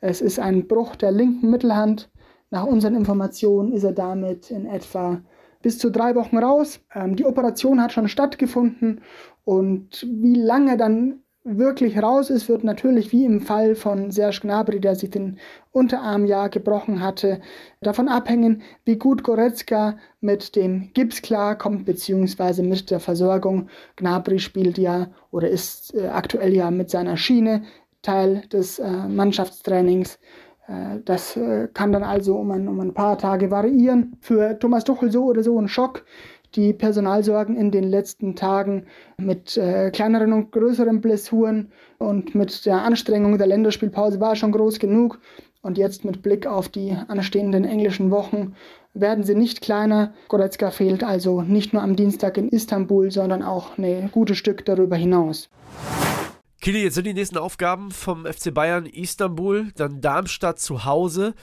Es 0.00 0.20
ist 0.20 0.38
ein 0.38 0.68
Bruch 0.68 0.94
der 0.94 1.10
linken 1.10 1.50
Mittelhand. 1.50 2.08
Nach 2.50 2.64
unseren 2.64 2.94
Informationen 2.94 3.72
ist 3.72 3.82
er 3.82 3.90
damit 3.90 4.52
in 4.52 4.66
etwa 4.66 5.20
bis 5.60 5.78
zu 5.78 5.90
drei 5.90 6.14
Wochen 6.14 6.38
raus. 6.38 6.78
Ähm, 6.94 7.16
die 7.16 7.24
Operation 7.24 7.82
hat 7.82 7.90
schon 7.90 8.06
stattgefunden 8.06 9.00
und 9.44 10.06
wie 10.08 10.36
lange 10.36 10.76
dann 10.76 11.23
wirklich 11.44 12.02
raus 12.02 12.30
ist, 12.30 12.48
wird 12.48 12.64
natürlich 12.64 13.12
wie 13.12 13.24
im 13.24 13.40
Fall 13.40 13.74
von 13.74 14.10
Serge 14.10 14.40
Gnabry, 14.42 14.80
der 14.80 14.94
sich 14.94 15.10
den 15.10 15.38
Unterarm 15.72 16.24
ja 16.24 16.48
gebrochen 16.48 17.00
hatte, 17.00 17.40
davon 17.82 18.08
abhängen, 18.08 18.62
wie 18.84 18.96
gut 18.96 19.22
Goretzka 19.22 19.98
mit 20.20 20.56
dem 20.56 20.90
Gips 20.94 21.20
klarkommt, 21.22 21.84
beziehungsweise 21.84 22.62
mit 22.62 22.90
der 22.90 23.00
Versorgung. 23.00 23.68
Gnabry 23.96 24.38
spielt 24.38 24.78
ja 24.78 25.08
oder 25.30 25.48
ist 25.48 25.94
äh, 25.94 26.08
aktuell 26.08 26.54
ja 26.54 26.70
mit 26.70 26.90
seiner 26.90 27.16
Schiene 27.16 27.62
Teil 28.02 28.42
des 28.52 28.78
äh, 28.78 29.08
Mannschaftstrainings. 29.08 30.18
Äh, 30.66 31.00
Das 31.04 31.36
äh, 31.36 31.68
kann 31.74 31.92
dann 31.92 32.04
also 32.04 32.36
um 32.36 32.50
ein, 32.52 32.68
um 32.68 32.80
ein 32.80 32.94
paar 32.94 33.18
Tage 33.18 33.50
variieren. 33.50 34.16
Für 34.20 34.58
Thomas 34.58 34.84
Tuchel 34.84 35.10
so 35.10 35.24
oder 35.24 35.42
so 35.42 35.58
ein 35.60 35.68
Schock. 35.68 36.04
Die 36.54 36.72
Personalsorgen 36.72 37.56
in 37.56 37.70
den 37.70 37.84
letzten 37.84 38.36
Tagen 38.36 38.86
mit 39.16 39.56
äh, 39.56 39.90
kleineren 39.90 40.32
und 40.32 40.52
größeren 40.52 41.00
Blessuren 41.00 41.72
und 41.98 42.34
mit 42.34 42.64
der 42.64 42.82
Anstrengung 42.82 43.38
der 43.38 43.48
Länderspielpause 43.48 44.20
war 44.20 44.36
schon 44.36 44.52
groß 44.52 44.78
genug. 44.78 45.18
Und 45.62 45.78
jetzt 45.78 46.04
mit 46.04 46.22
Blick 46.22 46.46
auf 46.46 46.68
die 46.68 46.96
anstehenden 47.08 47.64
englischen 47.64 48.10
Wochen 48.10 48.54
werden 48.92 49.24
sie 49.24 49.34
nicht 49.34 49.62
kleiner. 49.62 50.14
Goretzka 50.28 50.70
fehlt 50.70 51.02
also 51.02 51.42
nicht 51.42 51.72
nur 51.72 51.82
am 51.82 51.96
Dienstag 51.96 52.36
in 52.36 52.48
Istanbul, 52.48 53.10
sondern 53.10 53.42
auch 53.42 53.76
ein 53.76 54.10
gutes 54.12 54.38
Stück 54.38 54.64
darüber 54.64 54.96
hinaus. 54.96 55.48
Kili, 56.60 56.82
jetzt 56.82 56.94
sind 56.94 57.06
die 57.06 57.14
nächsten 57.14 57.36
Aufgaben 57.36 57.90
vom 57.90 58.24
FC 58.24 58.54
Bayern 58.54 58.86
Istanbul, 58.86 59.72
dann 59.76 60.00
Darmstadt 60.00 60.60
zu 60.60 60.84
Hause. 60.84 61.34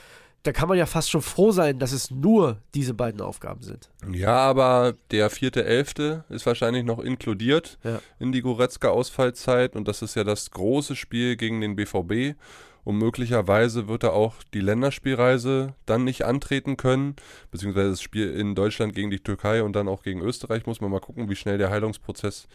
Da 0.44 0.50
kann 0.52 0.68
man 0.68 0.76
ja 0.76 0.86
fast 0.86 1.08
schon 1.10 1.22
froh 1.22 1.52
sein, 1.52 1.78
dass 1.78 1.92
es 1.92 2.10
nur 2.10 2.58
diese 2.74 2.94
beiden 2.94 3.20
Aufgaben 3.20 3.62
sind. 3.62 3.90
Ja, 4.12 4.36
aber 4.38 4.94
der 5.12 5.30
vierte 5.30 5.64
Elfte 5.64 6.24
ist 6.30 6.46
wahrscheinlich 6.46 6.84
noch 6.84 6.98
inkludiert 6.98 7.78
Ja. 7.84 8.00
in 8.18 8.32
die 8.32 8.42
Goretzka-Ausfallzeit 8.42 9.76
und 9.76 9.86
das 9.88 10.02
ist 10.02 10.16
ja 10.16 10.24
das 10.24 10.50
große 10.50 10.96
Spiel 10.96 11.36
gegen 11.36 11.60
den 11.60 11.76
BVB. 11.76 12.36
Und 12.84 12.96
möglicherweise 12.98 13.86
wird 13.86 14.02
er 14.02 14.12
auch 14.12 14.34
die 14.54 14.60
Länderspielreise 14.60 15.74
dann 15.86 16.02
nicht 16.02 16.24
antreten 16.24 16.76
können, 16.76 17.14
beziehungsweise 17.52 17.90
das 17.90 18.02
Spiel 18.02 18.32
in 18.34 18.56
Deutschland 18.56 18.92
gegen 18.92 19.08
die 19.10 19.20
Türkei 19.20 19.62
und 19.62 19.74
dann 19.76 19.86
auch 19.86 20.02
gegen 20.02 20.20
Österreich. 20.20 20.66
Muss 20.66 20.80
man 20.80 20.90
mal 20.90 20.98
gucken, 20.98 21.28
wie 21.30 21.36
schnell 21.36 21.58
der 21.58 21.70
Heilungsprozess 21.70 22.48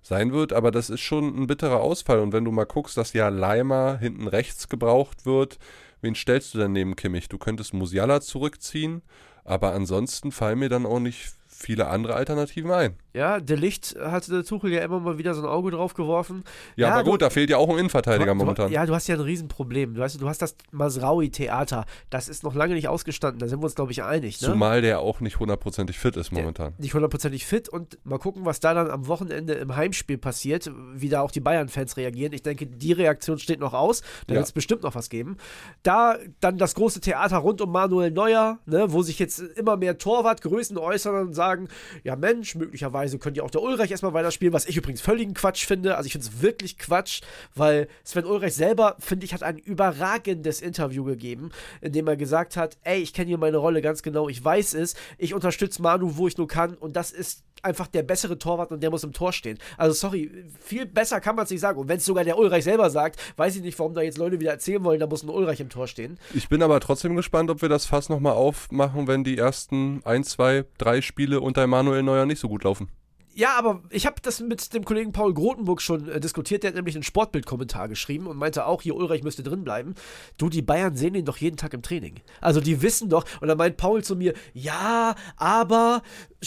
sein 0.00 0.32
wird. 0.32 0.54
Aber 0.54 0.70
das 0.70 0.88
ist 0.88 1.00
schon 1.02 1.38
ein 1.38 1.46
bitterer 1.46 1.80
Ausfall. 1.80 2.20
Und 2.20 2.32
wenn 2.32 2.46
du 2.46 2.50
mal 2.50 2.64
guckst, 2.64 2.96
dass 2.96 3.12
ja 3.12 3.28
Leimer 3.28 3.98
hinten 3.98 4.26
rechts 4.26 4.70
gebraucht 4.70 5.26
wird, 5.26 5.58
wen 6.04 6.14
stellst 6.14 6.54
du 6.54 6.58
denn 6.58 6.72
neben 6.72 6.94
Kimmich? 6.94 7.28
Du 7.28 7.38
könntest 7.38 7.74
Musiala 7.74 8.20
zurückziehen, 8.20 9.02
aber 9.42 9.72
ansonsten 9.72 10.30
fallen 10.30 10.60
mir 10.60 10.68
dann 10.68 10.86
auch 10.86 11.00
nicht 11.00 11.32
viele 11.48 11.88
andere 11.88 12.14
Alternativen 12.14 12.70
ein. 12.70 12.96
Ja, 13.14 13.38
der 13.38 13.56
Licht 13.56 13.94
hatte 14.00 14.32
der 14.32 14.44
Tuchel 14.44 14.72
ja 14.72 14.82
immer 14.82 14.98
mal 14.98 15.18
wieder 15.18 15.34
so 15.34 15.42
ein 15.42 15.46
Auge 15.48 15.70
drauf 15.70 15.94
geworfen. 15.94 16.42
Ja, 16.74 16.90
aber 16.94 17.04
du- 17.04 17.10
gut, 17.12 17.22
da 17.22 17.30
fehlt 17.30 17.48
ja 17.48 17.58
auch 17.58 17.68
ein 17.70 17.78
Innenverteidiger 17.78 18.32
du, 18.32 18.34
momentan. 18.34 18.72
Ja, 18.72 18.84
du 18.86 18.94
hast 18.94 19.06
ja 19.06 19.14
ein 19.14 19.20
Riesenproblem. 19.20 19.94
Du, 19.94 20.00
weißt, 20.00 20.20
du 20.20 20.28
hast 20.28 20.42
das 20.42 20.56
Masraui-Theater. 20.72 21.84
Das 22.10 22.28
ist 22.28 22.42
noch 22.42 22.54
lange 22.54 22.74
nicht 22.74 22.88
ausgestanden. 22.88 23.38
Da 23.38 23.46
sind 23.48 23.60
wir 23.60 23.64
uns, 23.66 23.74
glaube 23.74 23.92
ich, 23.92 24.02
einig. 24.02 24.40
Ne? 24.40 24.48
Zumal 24.48 24.82
der 24.82 25.00
auch 25.00 25.20
nicht 25.20 25.38
hundertprozentig 25.38 25.98
fit 25.98 26.16
ist 26.16 26.32
momentan. 26.32 26.74
nicht 26.78 26.94
hundertprozentig 26.94 27.46
fit 27.46 27.68
und 27.68 27.98
mal 28.04 28.18
gucken, 28.18 28.44
was 28.44 28.60
da 28.60 28.74
dann 28.74 28.90
am 28.90 29.06
Wochenende 29.06 29.54
im 29.54 29.76
Heimspiel 29.76 30.18
passiert, 30.18 30.70
wie 30.94 31.08
da 31.08 31.20
auch 31.20 31.30
die 31.30 31.40
Bayern-Fans 31.40 31.96
reagieren. 31.96 32.32
Ich 32.32 32.42
denke, 32.42 32.66
die 32.66 32.92
Reaktion 32.92 33.38
steht 33.38 33.60
noch 33.60 33.74
aus. 33.74 34.00
Da 34.26 34.34
Ja. 34.34 34.40
wird 34.40 34.46
es 34.46 34.52
bestimmt 34.52 34.82
noch 34.82 34.94
was 34.94 35.08
geben. 35.08 35.36
Da 35.82 36.16
dann 36.40 36.58
das 36.58 36.74
große 36.74 37.00
Theater 37.00 37.36
rund 37.38 37.60
um 37.60 37.70
Manuel 37.70 38.10
Neuer, 38.10 38.58
ne, 38.66 38.92
wo 38.92 39.02
sich 39.02 39.18
jetzt 39.18 39.38
immer 39.38 39.76
mehr 39.76 39.98
Torwartgrößen 39.98 40.76
äußern 40.78 41.28
und 41.28 41.34
sagen, 41.34 41.68
ja 42.02 42.16
Mensch, 42.16 42.54
möglicherweise 42.56 43.03
möglicherweise 43.04 43.18
könnte 43.18 43.38
ja 43.38 43.44
auch 43.44 43.50
der 43.50 43.62
Ulreich 43.62 43.90
erstmal 43.90 44.14
weiterspielen, 44.14 44.52
was 44.52 44.66
ich 44.66 44.76
übrigens 44.76 45.00
völligen 45.00 45.34
Quatsch 45.34 45.66
finde. 45.66 45.96
Also 45.96 46.06
ich 46.06 46.12
finde 46.12 46.26
es 46.26 46.42
wirklich 46.42 46.78
Quatsch, 46.78 47.20
weil 47.54 47.88
Sven 48.04 48.24
Ulreich 48.24 48.54
selber, 48.54 48.96
finde 48.98 49.24
ich, 49.24 49.34
hat 49.34 49.42
ein 49.42 49.58
überragendes 49.58 50.60
Interview 50.60 51.04
gegeben, 51.04 51.50
in 51.80 51.92
dem 51.92 52.06
er 52.08 52.16
gesagt 52.16 52.56
hat, 52.56 52.76
ey, 52.82 53.00
ich 53.00 53.12
kenne 53.12 53.28
hier 53.28 53.38
meine 53.38 53.58
Rolle 53.58 53.82
ganz 53.82 54.02
genau, 54.02 54.28
ich 54.28 54.42
weiß 54.42 54.74
es, 54.74 54.94
ich 55.18 55.34
unterstütze 55.34 55.82
Manu, 55.82 56.16
wo 56.16 56.28
ich 56.28 56.38
nur 56.38 56.48
kann 56.48 56.74
und 56.74 56.96
das 56.96 57.10
ist 57.10 57.42
einfach 57.64 57.86
der 57.86 58.02
bessere 58.02 58.38
Torwart 58.38 58.70
und 58.70 58.82
der 58.82 58.90
muss 58.90 59.04
im 59.04 59.12
Tor 59.12 59.32
stehen. 59.32 59.58
Also 59.76 59.94
sorry, 59.94 60.30
viel 60.60 60.86
besser 60.86 61.20
kann 61.20 61.36
man 61.36 61.44
es 61.44 61.50
nicht 61.50 61.60
sagen. 61.60 61.78
Und 61.78 61.88
wenn 61.88 61.98
es 61.98 62.04
sogar 62.04 62.24
der 62.24 62.38
Ulreich 62.38 62.64
selber 62.64 62.90
sagt, 62.90 63.20
weiß 63.36 63.56
ich 63.56 63.62
nicht, 63.62 63.78
warum 63.78 63.94
da 63.94 64.02
jetzt 64.02 64.18
Leute 64.18 64.40
wieder 64.40 64.52
erzählen 64.52 64.82
wollen, 64.84 65.00
da 65.00 65.06
muss 65.06 65.22
ein 65.22 65.28
Ulreich 65.28 65.60
im 65.60 65.68
Tor 65.68 65.86
stehen. 65.86 66.18
Ich 66.34 66.48
bin 66.48 66.62
aber 66.62 66.80
trotzdem 66.80 67.16
gespannt, 67.16 67.50
ob 67.50 67.62
wir 67.62 67.68
das 67.68 67.86
Fass 67.86 68.08
nochmal 68.08 68.34
aufmachen, 68.34 69.06
wenn 69.06 69.24
die 69.24 69.38
ersten 69.38 70.02
ein, 70.04 70.24
zwei, 70.24 70.64
drei 70.78 71.00
Spiele 71.00 71.40
unter 71.40 71.62
Emanuel 71.62 72.02
Neuer 72.02 72.26
nicht 72.26 72.40
so 72.40 72.48
gut 72.48 72.64
laufen. 72.64 72.88
Ja, 73.36 73.56
aber 73.58 73.82
ich 73.90 74.06
habe 74.06 74.16
das 74.22 74.40
mit 74.40 74.72
dem 74.74 74.84
Kollegen 74.84 75.12
Paul 75.12 75.34
Grotenburg 75.34 75.82
schon 75.82 76.08
äh, 76.08 76.20
diskutiert. 76.20 76.62
Der 76.62 76.68
hat 76.68 76.76
nämlich 76.76 76.94
einen 76.94 77.02
Sportbild-Kommentar 77.02 77.88
geschrieben 77.88 78.26
und 78.26 78.36
meinte 78.36 78.66
auch, 78.66 78.82
hier 78.82 78.94
Ulreich 78.94 79.22
müsste 79.22 79.42
drin 79.42 79.64
bleiben. 79.64 79.94
Du, 80.38 80.48
die 80.48 80.62
Bayern 80.62 80.96
sehen 80.96 81.14
ihn 81.14 81.24
doch 81.24 81.36
jeden 81.38 81.56
Tag 81.56 81.74
im 81.74 81.82
Training. 81.82 82.20
Also 82.40 82.60
die 82.60 82.80
wissen 82.82 83.08
doch. 83.08 83.24
Und 83.40 83.48
dann 83.48 83.58
meint 83.58 83.76
Paul 83.76 84.04
zu 84.04 84.14
mir, 84.16 84.34
ja, 84.52 85.14
aber 85.36 86.02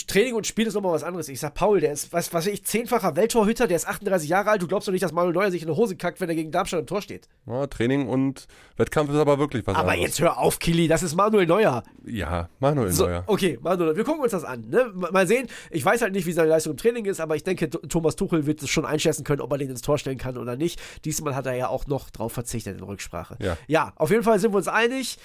Training 0.06 0.34
und 0.34 0.46
Spiel 0.46 0.66
ist 0.66 0.74
nochmal 0.74 0.92
was 0.92 1.02
anderes. 1.04 1.28
Ich 1.28 1.40
sag, 1.40 1.54
Paul, 1.54 1.80
der 1.80 1.92
ist, 1.92 2.12
was 2.12 2.32
weiß 2.32 2.46
ich, 2.46 2.64
zehnfacher 2.64 3.16
Welttorhüter, 3.16 3.66
der 3.66 3.76
ist 3.76 3.86
38 3.86 4.28
Jahre 4.28 4.50
alt. 4.50 4.62
Du 4.62 4.66
glaubst 4.68 4.88
doch 4.88 4.92
nicht, 4.92 5.02
dass 5.04 5.12
Manuel 5.12 5.34
Neuer 5.34 5.50
sich 5.50 5.62
in 5.62 5.68
die 5.68 5.74
Hose 5.76 5.96
kackt, 5.96 6.20
wenn 6.20 6.28
er 6.28 6.34
gegen 6.36 6.52
Darmstadt 6.52 6.80
im 6.80 6.86
Tor 6.86 7.02
steht. 7.02 7.28
Ja, 7.46 7.66
Training 7.66 8.08
und 8.08 8.46
Wettkampf 8.76 9.10
ist 9.10 9.16
aber 9.16 9.38
wirklich 9.38 9.66
was 9.66 9.76
aber 9.76 9.90
anderes. 9.92 10.08
jetzt 10.10 10.20
hör 10.20 10.38
auf, 10.38 10.58
Kili, 10.58 10.88
das 10.88 11.02
ist 11.02 11.14
Manuel 11.16 11.46
Neuer. 11.46 11.82
Ja, 12.06 12.48
Manuel 12.60 12.92
So, 12.92 13.06
Neuer. 13.06 13.24
okay, 13.26 13.58
Manuel, 13.60 13.96
wir 13.96 14.04
gucken 14.04 14.22
uns 14.22 14.32
das 14.32 14.44
an. 14.44 14.68
Ne? 14.70 14.90
Mal 14.94 15.26
sehen, 15.26 15.48
ich 15.70 15.84
weiß 15.84 16.00
halt 16.02 16.12
nicht, 16.12 16.26
wie 16.26 16.32
seine 16.32 16.48
Leistung 16.48 16.76
Training 16.78 17.04
ist, 17.04 17.20
aber 17.20 17.36
ich 17.36 17.44
denke, 17.44 17.68
Thomas 17.68 18.16
Tuchel 18.16 18.46
wird 18.46 18.62
es 18.62 18.70
schon 18.70 18.86
einschätzen 18.86 19.24
können, 19.24 19.40
ob 19.40 19.52
er 19.52 19.58
den 19.58 19.70
ins 19.70 19.82
Tor 19.82 19.98
stellen 19.98 20.18
kann 20.18 20.38
oder 20.38 20.56
nicht. 20.56 20.80
Diesmal 21.04 21.34
hat 21.34 21.46
er 21.46 21.54
ja 21.54 21.68
auch 21.68 21.86
noch 21.86 22.10
drauf 22.10 22.32
verzichtet 22.32 22.78
in 22.78 22.84
Rücksprache. 22.84 23.36
Ja. 23.40 23.56
ja, 23.66 23.92
auf 23.96 24.10
jeden 24.10 24.22
Fall 24.22 24.38
sind 24.38 24.52
wir 24.52 24.58
uns 24.58 24.68
einig. 24.68 25.18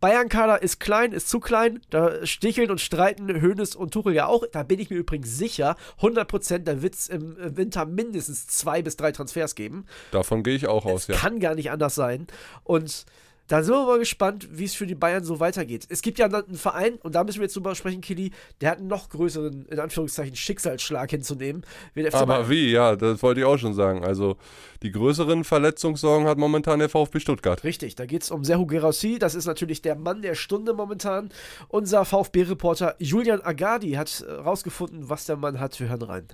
Bayern-Kader 0.00 0.62
ist 0.62 0.78
klein, 0.78 1.12
ist 1.12 1.28
zu 1.28 1.40
klein. 1.40 1.80
Da 1.90 2.24
sticheln 2.24 2.70
und 2.70 2.80
streiten 2.80 3.28
Hoeneß 3.42 3.74
und 3.74 3.92
Tuchel 3.92 4.14
ja 4.14 4.26
auch. 4.26 4.44
Da 4.52 4.62
bin 4.62 4.78
ich 4.78 4.90
mir 4.90 4.96
übrigens 4.96 5.36
sicher, 5.36 5.76
100% 6.00 6.58
da 6.58 6.82
wird 6.82 6.94
es 6.94 7.08
im 7.08 7.36
Winter 7.56 7.84
mindestens 7.84 8.46
zwei 8.46 8.82
bis 8.82 8.96
drei 8.96 9.12
Transfers 9.12 9.54
geben. 9.54 9.86
Davon 10.12 10.42
gehe 10.42 10.54
ich 10.54 10.68
auch 10.68 10.84
aus, 10.84 11.08
ja. 11.08 11.16
Kann 11.16 11.40
gar 11.40 11.54
nicht 11.54 11.70
anders 11.70 11.94
sein. 11.94 12.28
Und 12.62 13.06
da 13.48 13.62
sind 13.62 13.74
wir 13.74 13.86
mal 13.86 13.98
gespannt, 13.98 14.46
wie 14.52 14.64
es 14.64 14.74
für 14.74 14.86
die 14.86 14.94
Bayern 14.94 15.24
so 15.24 15.40
weitergeht. 15.40 15.86
Es 15.88 16.02
gibt 16.02 16.18
ja 16.18 16.26
einen 16.26 16.54
Verein, 16.54 16.96
und 17.02 17.14
da 17.14 17.24
müssen 17.24 17.38
wir 17.38 17.44
jetzt 17.44 17.56
drüber 17.56 17.74
sprechen, 17.74 18.02
Kili, 18.02 18.30
der 18.60 18.70
hat 18.70 18.78
einen 18.78 18.88
noch 18.88 19.08
größeren, 19.08 19.66
in 19.66 19.80
Anführungszeichen, 19.80 20.36
Schicksalsschlag 20.36 21.10
hinzunehmen. 21.10 21.64
Wie 21.94 22.02
der 22.02 22.12
FC 22.12 22.18
Aber 22.18 22.48
wie, 22.50 22.70
ja, 22.70 22.94
das 22.94 23.22
wollte 23.22 23.40
ich 23.40 23.46
auch 23.46 23.58
schon 23.58 23.74
sagen. 23.74 24.04
Also 24.04 24.36
die 24.82 24.92
größeren 24.92 25.44
Verletzungssorgen 25.44 26.28
hat 26.28 26.36
momentan 26.36 26.78
der 26.78 26.90
VfB 26.90 27.20
Stuttgart. 27.20 27.64
Richtig, 27.64 27.94
da 27.96 28.04
geht 28.04 28.22
es 28.22 28.30
um 28.30 28.44
Serhu 28.44 28.66
Gerassi. 28.66 29.18
Das 29.18 29.34
ist 29.34 29.46
natürlich 29.46 29.80
der 29.80 29.96
Mann 29.96 30.20
der 30.20 30.34
Stunde 30.34 30.74
momentan. 30.74 31.30
Unser 31.68 32.04
VfB-Reporter 32.04 32.96
Julian 32.98 33.40
Agadi 33.40 33.92
hat 33.92 34.20
äh, 34.20 34.30
rausgefunden, 34.30 35.08
was 35.08 35.24
der 35.24 35.36
Mann 35.36 35.58
hat. 35.58 35.80
Wir 35.80 35.88
hören 35.88 36.02
rein. 36.02 36.28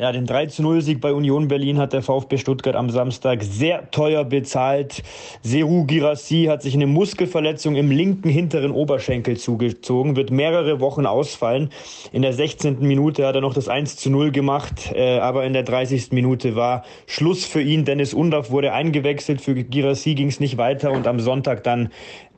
Ja, 0.00 0.12
den 0.12 0.28
3-0-Sieg 0.28 1.00
bei 1.00 1.12
Union 1.12 1.48
Berlin 1.48 1.78
hat 1.78 1.92
der 1.92 2.02
VfB 2.02 2.38
Stuttgart 2.38 2.76
am 2.76 2.88
Samstag 2.88 3.42
sehr 3.42 3.90
teuer 3.90 4.24
bezahlt. 4.24 5.02
Seru 5.42 5.86
Girassi 5.86 6.44
hat 6.48 6.62
sich 6.62 6.74
eine 6.74 6.86
Muskelverletzung 6.86 7.74
im 7.74 7.90
linken 7.90 8.28
hinteren 8.28 8.70
Oberschenkel 8.70 9.38
zugezogen, 9.38 10.14
wird 10.14 10.30
mehrere 10.30 10.78
Wochen 10.78 11.04
ausfallen. 11.04 11.70
In 12.12 12.22
der 12.22 12.32
16. 12.32 12.78
Minute 12.78 13.26
hat 13.26 13.34
er 13.34 13.40
noch 13.40 13.54
das 13.54 13.68
1-0 13.68 14.30
gemacht, 14.30 14.92
äh, 14.94 15.18
aber 15.18 15.44
in 15.44 15.52
der 15.52 15.64
30. 15.64 16.12
Minute 16.12 16.54
war 16.54 16.84
Schluss 17.08 17.44
für 17.44 17.60
ihn. 17.60 17.84
Dennis 17.84 18.14
Undaff 18.14 18.52
wurde 18.52 18.72
eingewechselt, 18.72 19.40
für 19.40 19.54
Girassi 19.56 20.14
ging 20.14 20.28
es 20.28 20.38
nicht 20.38 20.58
weiter 20.58 20.92
und 20.92 21.08
am 21.08 21.18
Sonntag 21.18 21.64
dann 21.64 21.90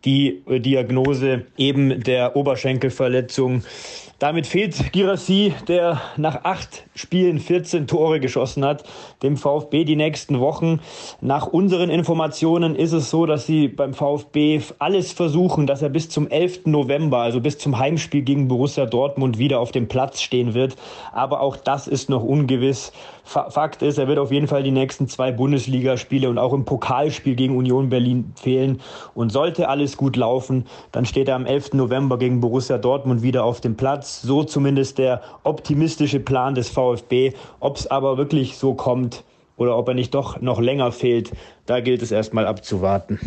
die 0.07 0.43
äh, 0.49 0.61
Diagnose 0.61 1.45
eben 1.59 2.03
der 2.03 2.37
Oberschenkelverletzung. 2.37 3.65
Damit 4.21 4.47
fehlt 4.47 4.93
Girassi, 4.93 5.55
der 5.67 5.99
nach 6.19 6.45
acht 6.45 6.85
Spielen 6.95 7.39
14 7.39 7.87
Tore 7.87 8.21
geschossen 8.21 8.67
hat, 8.67 8.85
dem 9.23 9.39
VfB 9.39 9.85
die 9.85 9.97
nächsten 9.97 10.41
Wochen. 10.41 10.81
Nach 11.23 11.47
unseren 11.47 11.89
Informationen 11.89 12.77
ist 12.77 12.93
es 12.93 13.09
so, 13.09 13.25
dass 13.25 13.47
sie 13.47 13.69
beim 13.69 13.95
VfB 13.95 14.61
alles 14.79 15.13
versuchen, 15.13 15.67
dass 15.67 15.81
er 15.81 15.89
bis 15.89 16.11
zum 16.11 16.29
11. 16.29 16.67
November, 16.67 17.21
also 17.21 17.41
bis 17.41 17.57
zum 17.57 17.79
Heimspiel 17.79 18.21
gegen 18.21 18.47
Borussia 18.47 18.85
Dortmund, 18.85 19.39
wieder 19.39 19.59
auf 19.59 19.73
dem 19.73 19.89
Platz 19.89 20.21
stehen 20.21 20.53
wird. 20.53 20.77
Aber 21.13 21.41
auch 21.41 21.57
das 21.57 21.89
ist 21.89 22.11
noch 22.11 22.23
ungewiss. 22.23 22.93
Fa- 23.25 23.51
Fakt 23.51 23.83
ist, 23.83 23.99
er 23.99 24.09
wird 24.09 24.19
auf 24.19 24.33
jeden 24.33 24.49
Fall 24.49 24.63
die 24.63 24.71
nächsten 24.71 25.09
zwei 25.09 25.31
Bundesligaspiele 25.33 26.29
und 26.29 26.39
auch 26.39 26.53
im 26.53 26.65
Pokalspiel 26.65 27.35
gegen 27.37 27.57
Union 27.57 27.89
Berlin 27.89 28.33
fehlen. 28.41 28.81
Und 29.15 29.31
sollte 29.31 29.69
alles 29.69 29.97
gut 29.97 30.17
laufen, 30.17 30.67
dann 30.93 31.05
steht 31.07 31.29
er 31.29 31.37
am 31.37 31.47
11. 31.47 31.75
November 31.75 32.19
gegen 32.19 32.41
Borussia 32.41 32.79
Dortmund 32.79 33.23
wieder 33.23 33.45
auf 33.45 33.61
dem 33.61 33.77
Platz. 33.77 34.23
So 34.23 34.43
zumindest 34.45 34.99
der 34.99 35.23
optimistische 35.45 36.21
Plan 36.21 36.55
des 36.55 36.71
VfB. 36.71 37.33
Ob 37.61 37.77
es 37.77 37.87
aber 37.87 38.17
wirklich 38.19 38.57
so 38.57 38.75
kommt 38.75 39.25
oder 39.57 39.77
ob 39.77 39.89
er 39.89 39.95
nicht 39.95 40.15
doch 40.15 40.41
noch 40.41 40.61
länger 40.61 40.91
fehlt, 40.91 41.31
da 41.67 41.81
gilt 41.81 42.03
es 42.03 42.11
erstmal 42.11 42.47
abzuwarten. 42.47 43.21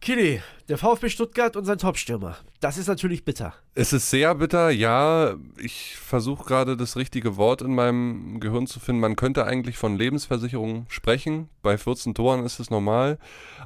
Kili, 0.00 0.40
der 0.68 0.78
VfB 0.78 1.08
Stuttgart 1.08 1.56
und 1.56 1.64
sein 1.64 1.78
Topstürmer. 1.78 2.36
Das 2.60 2.76
ist 2.76 2.88
natürlich 2.88 3.24
bitter. 3.24 3.54
Es 3.76 3.92
ist 3.92 4.10
sehr 4.10 4.34
bitter, 4.34 4.70
ja. 4.70 5.36
Ich 5.58 5.94
versuche 5.96 6.44
gerade 6.44 6.76
das 6.76 6.96
richtige 6.96 7.36
Wort 7.36 7.62
in 7.62 7.72
meinem 7.72 8.40
Gehirn 8.40 8.66
zu 8.66 8.80
finden. 8.80 9.00
Man 9.00 9.14
könnte 9.14 9.44
eigentlich 9.44 9.76
von 9.78 9.96
Lebensversicherung 9.96 10.86
sprechen. 10.88 11.48
Bei 11.62 11.78
14 11.78 12.14
Toren 12.14 12.44
ist 12.44 12.58
es 12.58 12.70
normal. 12.70 13.18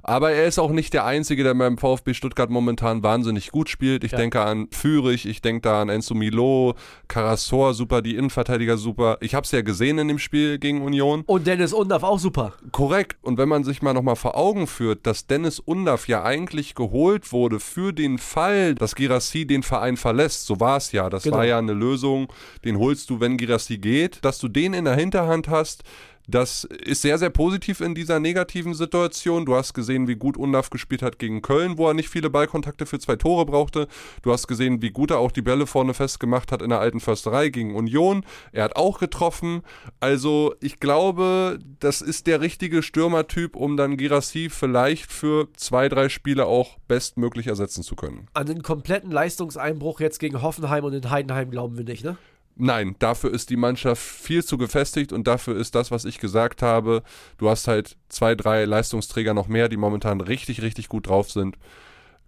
Aber 0.02 0.32
er 0.32 0.44
ist 0.46 0.58
auch 0.58 0.72
nicht 0.72 0.92
der 0.92 1.06
Einzige, 1.06 1.42
der 1.42 1.54
beim 1.54 1.78
VfB 1.78 2.12
Stuttgart 2.12 2.50
momentan 2.50 3.02
wahnsinnig 3.02 3.50
gut 3.50 3.70
spielt. 3.70 4.04
Ich 4.04 4.12
Ja. 4.12 4.18
denke 4.18 4.42
an 4.42 4.68
Fürich, 4.72 5.24
ich 5.24 5.40
denke 5.40 5.62
da 5.62 5.80
an 5.80 5.88
Enzo 5.88 6.14
Milo, 6.14 6.74
Karasor 7.08 7.72
super, 7.72 8.02
die 8.02 8.16
Innenverteidiger 8.16 8.76
super. 8.76 9.16
Ich 9.22 9.34
habe 9.34 9.44
es 9.44 9.52
ja 9.52 9.62
gesehen 9.62 9.96
in 9.98 10.08
dem 10.08 10.18
Spiel 10.18 10.58
gegen 10.58 10.82
Union. 10.82 11.22
Und 11.26 11.46
Dennis 11.46 11.72
Undaff 11.72 12.02
auch 12.02 12.18
super. 12.18 12.52
Korrekt. 12.72 13.16
Und 13.22 13.38
wenn 13.38 13.48
man 13.48 13.64
sich 13.64 13.80
mal 13.80 13.94
nochmal 13.94 14.16
vor 14.16 14.36
Augen 14.36 14.66
führt, 14.66 15.06
dass 15.06 15.26
Dennis 15.26 15.60
Undaff 15.60 16.08
ja 16.08 16.22
eigentlich 16.24 16.74
geholt 16.74 17.32
wurde 17.32 17.58
für 17.58 17.94
den 17.94 18.18
Fall, 18.18 18.74
dass 18.82 18.94
Girassi 18.94 19.46
den 19.46 19.62
Verein 19.62 19.96
verlässt, 19.96 20.44
so 20.46 20.58
war 20.60 20.76
es 20.76 20.92
ja. 20.92 21.08
Das 21.08 21.22
Genau. 21.22 21.36
war 21.38 21.44
ja 21.44 21.58
eine 21.58 21.72
Lösung, 21.72 22.32
den 22.64 22.78
holst 22.78 23.08
du, 23.10 23.20
wenn 23.20 23.36
Girassi 23.36 23.78
geht. 23.78 24.18
Dass 24.24 24.38
du 24.38 24.48
den 24.48 24.74
in 24.74 24.84
der 24.84 24.96
Hinterhand 24.96 25.48
hast, 25.48 25.84
das 26.28 26.64
ist 26.64 27.02
sehr, 27.02 27.18
sehr 27.18 27.30
positiv 27.30 27.80
in 27.80 27.94
dieser 27.94 28.20
negativen 28.20 28.74
Situation. 28.74 29.44
Du 29.44 29.54
hast 29.54 29.74
gesehen, 29.74 30.08
wie 30.08 30.14
gut 30.14 30.36
Undaff 30.36 30.70
gespielt 30.70 31.02
hat 31.02 31.18
gegen 31.18 31.42
Köln, 31.42 31.78
wo 31.78 31.88
er 31.88 31.94
nicht 31.94 32.08
viele 32.08 32.30
Ballkontakte 32.30 32.86
für 32.86 32.98
zwei 32.98 33.16
Tore 33.16 33.46
brauchte. 33.46 33.88
Du 34.22 34.32
hast 34.32 34.46
gesehen, 34.46 34.82
wie 34.82 34.90
gut 34.90 35.10
er 35.10 35.18
auch 35.18 35.32
die 35.32 35.42
Bälle 35.42 35.66
vorne 35.66 35.94
festgemacht 35.94 36.52
hat 36.52 36.62
in 36.62 36.70
der 36.70 36.80
alten 36.80 37.00
Försterei 37.00 37.48
gegen 37.48 37.74
Union. 37.74 38.24
Er 38.52 38.64
hat 38.64 38.76
auch 38.76 38.98
getroffen. 38.98 39.62
Also 40.00 40.54
ich 40.60 40.80
glaube, 40.80 41.58
das 41.80 42.00
ist 42.00 42.26
der 42.26 42.40
richtige 42.40 42.82
Stürmertyp, 42.82 43.56
um 43.56 43.76
dann 43.76 43.96
Girassi 43.96 44.48
vielleicht 44.50 45.10
für 45.10 45.48
zwei, 45.56 45.88
drei 45.88 46.08
Spiele 46.08 46.46
auch 46.46 46.78
bestmöglich 46.88 47.48
ersetzen 47.48 47.82
zu 47.82 47.96
können. 47.96 48.28
An 48.34 48.46
den 48.46 48.62
kompletten 48.62 49.10
Leistungseinbruch 49.10 50.00
jetzt 50.00 50.18
gegen 50.18 50.40
Hoffenheim 50.42 50.84
und 50.84 50.92
in 50.92 51.10
Heidenheim 51.10 51.50
glauben 51.50 51.76
wir 51.76 51.84
nicht, 51.84 52.04
ne? 52.04 52.16
Nein, 52.56 52.96
dafür 52.98 53.32
ist 53.32 53.50
die 53.50 53.56
Mannschaft 53.56 54.02
viel 54.02 54.44
zu 54.44 54.58
gefestigt 54.58 55.12
und 55.12 55.26
dafür 55.26 55.56
ist 55.56 55.74
das, 55.74 55.90
was 55.90 56.04
ich 56.04 56.18
gesagt 56.18 56.62
habe. 56.62 57.02
Du 57.38 57.48
hast 57.48 57.66
halt 57.66 57.96
zwei, 58.08 58.34
drei 58.34 58.64
Leistungsträger 58.66 59.32
noch 59.32 59.48
mehr, 59.48 59.68
die 59.68 59.78
momentan 59.78 60.20
richtig, 60.20 60.60
richtig 60.60 60.88
gut 60.88 61.08
drauf 61.08 61.30
sind. 61.30 61.56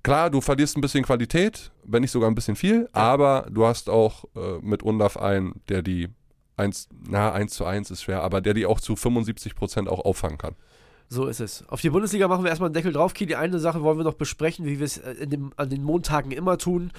Klar, 0.02 0.30
du 0.30 0.40
verlierst 0.40 0.76
ein 0.76 0.80
bisschen 0.80 1.04
Qualität, 1.04 1.72
wenn 1.84 2.02
nicht 2.02 2.10
sogar 2.10 2.30
ein 2.30 2.34
bisschen 2.34 2.56
viel, 2.56 2.88
aber 2.92 3.46
du 3.50 3.66
hast 3.66 3.88
auch 3.88 4.24
äh, 4.34 4.58
mit 4.60 4.82
Undav 4.82 5.16
einen, 5.16 5.60
der 5.68 5.82
die 5.82 6.08
1, 6.56 6.88
na, 7.08 7.32
1 7.32 7.52
zu 7.52 7.64
1 7.64 7.90
ist 7.90 8.02
schwer, 8.02 8.22
aber 8.22 8.40
der 8.40 8.54
die 8.54 8.66
auch 8.66 8.80
zu 8.80 8.96
75 8.96 9.54
Prozent 9.54 9.88
auch 9.88 10.04
auffangen 10.04 10.38
kann. 10.38 10.56
So 11.08 11.26
ist 11.26 11.40
es. 11.40 11.64
Auf 11.68 11.80
die 11.80 11.90
Bundesliga 11.90 12.28
machen 12.28 12.42
wir 12.44 12.50
erstmal 12.50 12.68
einen 12.68 12.74
Deckel 12.74 12.92
drauf. 12.92 13.14
Kili, 13.14 13.34
eine 13.34 13.58
Sache 13.58 13.82
wollen 13.82 13.98
wir 13.98 14.04
noch 14.04 14.14
besprechen, 14.14 14.66
wie 14.66 14.78
wir 14.78 14.86
es 14.86 14.98
äh, 14.98 15.26
an 15.56 15.70
den 15.70 15.82
Montagen 15.84 16.30
immer 16.30 16.58
tun. 16.58 16.90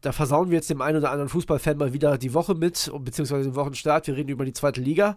Da 0.00 0.12
versauen 0.12 0.50
wir 0.50 0.56
jetzt 0.56 0.70
dem 0.70 0.80
einen 0.80 0.98
oder 0.98 1.10
anderen 1.10 1.28
Fußballfan 1.28 1.76
mal 1.76 1.92
wieder 1.92 2.16
die 2.18 2.32
Woche 2.34 2.54
mit, 2.54 2.90
beziehungsweise 3.00 3.50
den 3.50 3.54
Wochenstart. 3.54 4.06
Wir 4.06 4.16
reden 4.16 4.30
über 4.30 4.44
die 4.44 4.54
zweite 4.54 4.80
Liga. 4.80 5.16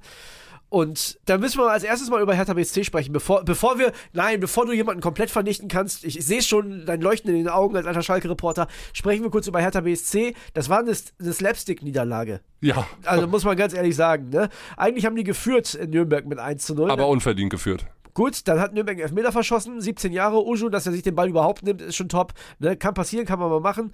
Und 0.73 1.19
da 1.25 1.37
müssen 1.37 1.59
wir 1.59 1.69
als 1.69 1.83
erstes 1.83 2.09
mal 2.09 2.19
über 2.19 2.33
Hertha 2.33 2.53
BSC 2.53 2.83
sprechen, 2.83 3.13
bevor, 3.13 3.43
bevor 3.43 3.77
wir, 3.77 3.91
nein, 4.11 4.39
bevor 4.39 4.65
du 4.65 4.73
jemanden 4.73 5.01
komplett 5.01 5.29
vernichten 5.29 5.67
kannst, 5.67 6.03
ich, 6.03 6.25
sehe 6.25 6.41
schon 6.41 6.87
dein 6.87 6.99
Leuchten 6.99 7.29
in 7.29 7.37
den 7.37 7.47
Augen 7.47 7.75
als 7.77 7.85
alter 7.85 8.01
Schalke-Reporter, 8.01 8.67
sprechen 8.91 9.21
wir 9.21 9.29
kurz 9.29 9.45
über 9.45 9.61
Hertha 9.61 9.81
BSC. 9.81 10.33
Das 10.55 10.69
war 10.69 10.79
eine, 10.79 10.93
eine 11.19 11.33
Slapstick-Niederlage. 11.33 12.41
Ja, 12.61 12.87
Also 13.05 13.27
muss 13.27 13.45
man 13.45 13.55
ganz 13.55 13.75
ehrlich 13.75 13.95
sagen, 13.95 14.29
ne? 14.29 14.49
Eigentlich 14.75 15.05
haben 15.05 15.15
die 15.15 15.23
geführt 15.23 15.75
in 15.75 15.91
Nürnberg 15.91 16.25
mit 16.25 16.39
1 16.39 16.65
zu 16.65 16.73
0. 16.73 16.89
aber 16.89 17.07
unverdient 17.07 17.51
geführt. 17.51 17.85
Gut, 18.13 18.47
dann 18.47 18.59
hat 18.59 18.73
Nürnberg 18.73 18.95
einen 18.95 19.03
Elfmeter 19.03 19.31
verschossen, 19.31 19.81
17 19.81 20.11
Jahre, 20.13 20.45
Uju, 20.45 20.69
dass 20.69 20.85
er 20.85 20.91
sich 20.91 21.01
den 21.01 21.15
Ball 21.15 21.29
überhaupt 21.29 21.63
nimmt, 21.63 21.81
ist 21.81 21.95
schon 21.95 22.09
top. 22.09 22.33
Ne? 22.59 22.77
Kann 22.77 22.93
passieren, 22.93 23.25
kann 23.25 23.39
man 23.39 23.49
mal 23.49 23.59
machen. 23.59 23.91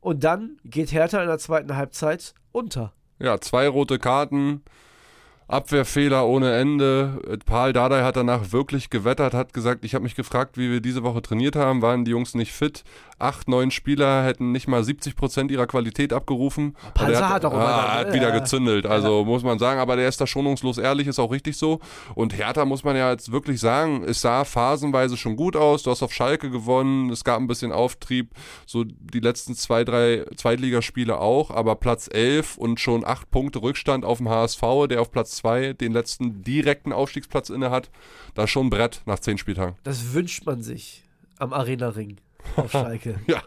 Und 0.00 0.22
dann 0.22 0.58
geht 0.64 0.92
Hertha 0.92 1.20
in 1.22 1.28
der 1.28 1.38
zweiten 1.38 1.74
Halbzeit 1.76 2.34
unter. 2.52 2.92
Ja, 3.18 3.40
zwei 3.40 3.68
rote 3.68 3.98
Karten. 3.98 4.62
Abwehrfehler 5.46 6.26
ohne 6.26 6.54
Ende. 6.56 7.20
Paul 7.44 7.72
Dardai 7.72 8.02
hat 8.02 8.16
danach 8.16 8.52
wirklich 8.52 8.90
gewettert, 8.90 9.34
hat 9.34 9.52
gesagt, 9.52 9.84
ich 9.84 9.94
habe 9.94 10.02
mich 10.02 10.14
gefragt, 10.14 10.56
wie 10.56 10.70
wir 10.70 10.80
diese 10.80 11.02
Woche 11.02 11.20
trainiert 11.22 11.56
haben, 11.56 11.82
waren 11.82 12.04
die 12.04 12.12
Jungs 12.12 12.34
nicht 12.34 12.52
fit. 12.52 12.82
Acht, 13.24 13.48
neun 13.48 13.70
Spieler 13.70 14.22
hätten 14.22 14.52
nicht 14.52 14.68
mal 14.68 14.84
70 14.84 15.16
Prozent 15.16 15.50
ihrer 15.50 15.66
Qualität 15.66 16.12
abgerufen. 16.12 16.76
Panzer 16.92 17.26
hat, 17.26 17.34
hat 17.36 17.44
auch 17.46 17.54
immer 17.54 17.62
ah, 17.64 17.94
hat 18.00 18.12
wieder 18.12 18.28
Ja. 18.34 18.38
gezündelt, 18.38 18.84
also 18.84 19.24
muss 19.24 19.42
man 19.42 19.58
sagen, 19.58 19.80
aber 19.80 19.96
der 19.96 20.08
ist 20.08 20.20
da 20.20 20.26
schonungslos 20.26 20.76
ehrlich, 20.76 21.06
ist 21.06 21.18
auch 21.18 21.32
richtig 21.32 21.56
so. 21.56 21.80
Und 22.14 22.36
Hertha 22.36 22.66
muss 22.66 22.84
man 22.84 22.96
ja 22.96 23.10
jetzt 23.10 23.32
wirklich 23.32 23.60
sagen, 23.60 24.04
es 24.04 24.20
sah 24.20 24.44
phasenweise 24.44 25.16
schon 25.16 25.36
gut 25.36 25.56
aus, 25.56 25.82
du 25.82 25.90
hast 25.90 26.02
auf 26.02 26.12
Schalke 26.12 26.50
gewonnen, 26.50 27.08
es 27.08 27.24
gab 27.24 27.40
ein 27.40 27.46
bisschen 27.46 27.72
Auftrieb, 27.72 28.30
so 28.66 28.84
die 28.84 29.20
letzten 29.20 29.54
zwei, 29.54 29.84
drei 29.84 30.26
Zweitligaspiele 30.36 31.18
auch, 31.18 31.50
aber 31.50 31.76
Platz 31.76 32.10
11 32.12 32.58
und 32.58 32.78
schon 32.78 33.06
acht 33.06 33.30
Punkte 33.30 33.62
Rückstand 33.62 34.04
auf 34.04 34.18
dem 34.18 34.28
HSV, 34.28 34.60
der 34.90 35.00
auf 35.00 35.10
Platz 35.10 35.36
2 35.36 35.72
den 35.72 35.92
letzten 35.92 36.42
direkten 36.42 36.92
Aufstiegsplatz 36.92 37.48
inne 37.48 37.70
hat, 37.70 37.90
da 38.34 38.46
schon 38.46 38.66
ein 38.66 38.70
Brett 38.70 39.00
nach 39.06 39.18
zehn 39.18 39.38
Spieltagen. 39.38 39.76
Das 39.82 40.12
wünscht 40.12 40.44
man 40.44 40.62
sich 40.62 41.04
am 41.38 41.52
Arena-Ring 41.54 42.18
auf 42.56 42.70
Schalke. 42.70 43.16
Ja, 43.26 43.42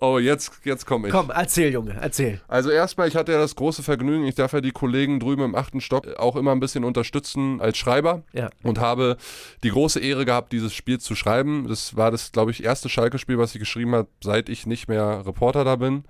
oh, 0.00 0.18
jetzt, 0.18 0.52
jetzt 0.64 0.86
komme 0.86 1.08
ich. 1.08 1.14
Komm, 1.14 1.30
erzähl, 1.30 1.72
Junge, 1.72 1.96
erzähl. 2.00 2.40
Also 2.48 2.70
erstmal, 2.70 3.08
ich 3.08 3.16
hatte 3.16 3.32
ja 3.32 3.38
das 3.38 3.54
große 3.56 3.82
Vergnügen, 3.82 4.26
ich 4.26 4.34
darf 4.34 4.52
ja 4.52 4.60
die 4.60 4.72
Kollegen 4.72 5.20
drüben 5.20 5.42
im 5.42 5.54
achten 5.54 5.80
Stock 5.80 6.06
auch 6.18 6.36
immer 6.36 6.52
ein 6.52 6.60
bisschen 6.60 6.84
unterstützen 6.84 7.60
als 7.60 7.78
Schreiber 7.78 8.22
Ja. 8.32 8.50
und 8.62 8.78
habe 8.80 9.16
die 9.62 9.70
große 9.70 10.00
Ehre 10.00 10.24
gehabt, 10.24 10.52
dieses 10.52 10.74
Spiel 10.74 10.98
zu 11.00 11.14
schreiben. 11.14 11.66
Das 11.68 11.96
war 11.96 12.10
das, 12.10 12.32
glaube 12.32 12.50
ich, 12.50 12.62
erste 12.64 12.88
Schalke-Spiel, 12.88 13.38
was 13.38 13.54
ich 13.54 13.60
geschrieben 13.60 13.94
habe, 13.94 14.08
seit 14.22 14.48
ich 14.48 14.66
nicht 14.66 14.88
mehr 14.88 15.22
Reporter 15.26 15.64
da 15.64 15.76
bin. 15.76 16.04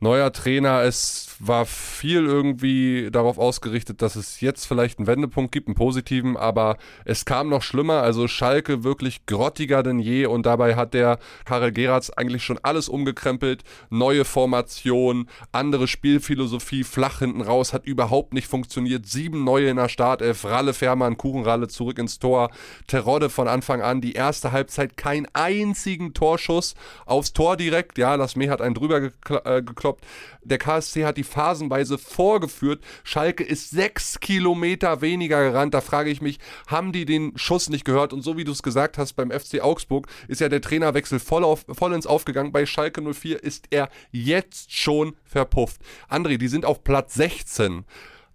Neuer 0.00 0.32
Trainer, 0.32 0.82
es 0.82 1.36
war 1.38 1.66
viel 1.66 2.24
irgendwie 2.24 3.10
darauf 3.10 3.38
ausgerichtet, 3.38 4.02
dass 4.02 4.16
es 4.16 4.40
jetzt 4.40 4.66
vielleicht 4.66 4.98
einen 4.98 5.06
Wendepunkt 5.06 5.52
gibt, 5.52 5.68
einen 5.68 5.74
positiven, 5.74 6.36
aber 6.36 6.76
es 7.04 7.24
kam 7.24 7.48
noch 7.48 7.62
schlimmer. 7.62 8.02
Also 8.02 8.28
Schalke 8.28 8.84
wirklich 8.84 9.26
grottiger 9.26 9.82
denn 9.82 9.98
je 9.98 10.26
und 10.26 10.46
dabei 10.46 10.76
hat 10.76 10.94
der 10.94 11.18
Karel 11.44 11.72
Geratz 11.72 12.10
eigentlich 12.10 12.42
schon 12.44 12.58
alles 12.62 12.88
umgekrempelt. 12.88 13.62
Neue 13.90 14.24
Formation, 14.24 15.28
andere 15.52 15.88
Spielphilosophie, 15.88 16.84
flach 16.84 17.20
hinten 17.20 17.42
raus, 17.42 17.72
hat 17.72 17.86
überhaupt 17.86 18.34
nicht 18.34 18.46
funktioniert. 18.46 19.06
Sieben 19.06 19.44
neue 19.44 19.68
in 19.68 19.76
der 19.76 19.88
Startelf, 19.88 20.44
Ralle 20.44 20.74
Fährmann, 20.74 21.16
Kuchenralle 21.16 21.68
zurück 21.68 21.98
ins 21.98 22.18
Tor, 22.18 22.50
Terodde 22.86 23.30
von 23.30 23.48
Anfang 23.48 23.82
an, 23.82 24.00
die 24.00 24.12
erste 24.12 24.52
Halbzeit 24.52 24.96
kein 24.96 25.26
einzigen 25.32 26.14
Torschuss 26.14 26.74
aufs 27.06 27.32
Tor 27.32 27.56
direkt. 27.56 27.98
Ja, 27.98 28.14
Lasme 28.14 28.50
hat 28.50 28.60
einen 28.60 28.74
drüber 28.74 29.00
gekl 29.00 29.40
äh, 29.44 29.62
gekloppt. 29.84 30.04
Der 30.42 30.58
KSC 30.58 31.04
hat 31.04 31.16
die 31.16 31.24
phasenweise 31.24 31.98
vorgeführt. 31.98 32.82
Schalke 33.02 33.44
ist 33.44 33.70
sechs 33.70 34.20
Kilometer 34.20 35.00
weniger 35.00 35.50
gerannt. 35.50 35.74
Da 35.74 35.80
frage 35.80 36.10
ich 36.10 36.20
mich, 36.20 36.38
haben 36.66 36.92
die 36.92 37.04
den 37.04 37.36
Schuss 37.36 37.68
nicht 37.68 37.84
gehört? 37.84 38.12
Und 38.12 38.22
so 38.22 38.36
wie 38.36 38.44
du 38.44 38.52
es 38.52 38.62
gesagt 38.62 38.98
hast, 38.98 39.14
beim 39.14 39.30
FC 39.30 39.60
Augsburg 39.60 40.08
ist 40.28 40.40
ja 40.40 40.48
der 40.48 40.60
Trainerwechsel 40.60 41.18
voll, 41.18 41.44
auf, 41.44 41.64
vollends 41.68 42.06
aufgegangen. 42.06 42.52
Bei 42.52 42.66
Schalke 42.66 43.02
04 43.02 43.42
ist 43.42 43.66
er 43.70 43.88
jetzt 44.10 44.72
schon 44.72 45.16
verpufft. 45.24 45.80
André, 46.08 46.38
die 46.38 46.48
sind 46.48 46.64
auf 46.64 46.84
Platz 46.84 47.14
16. 47.14 47.84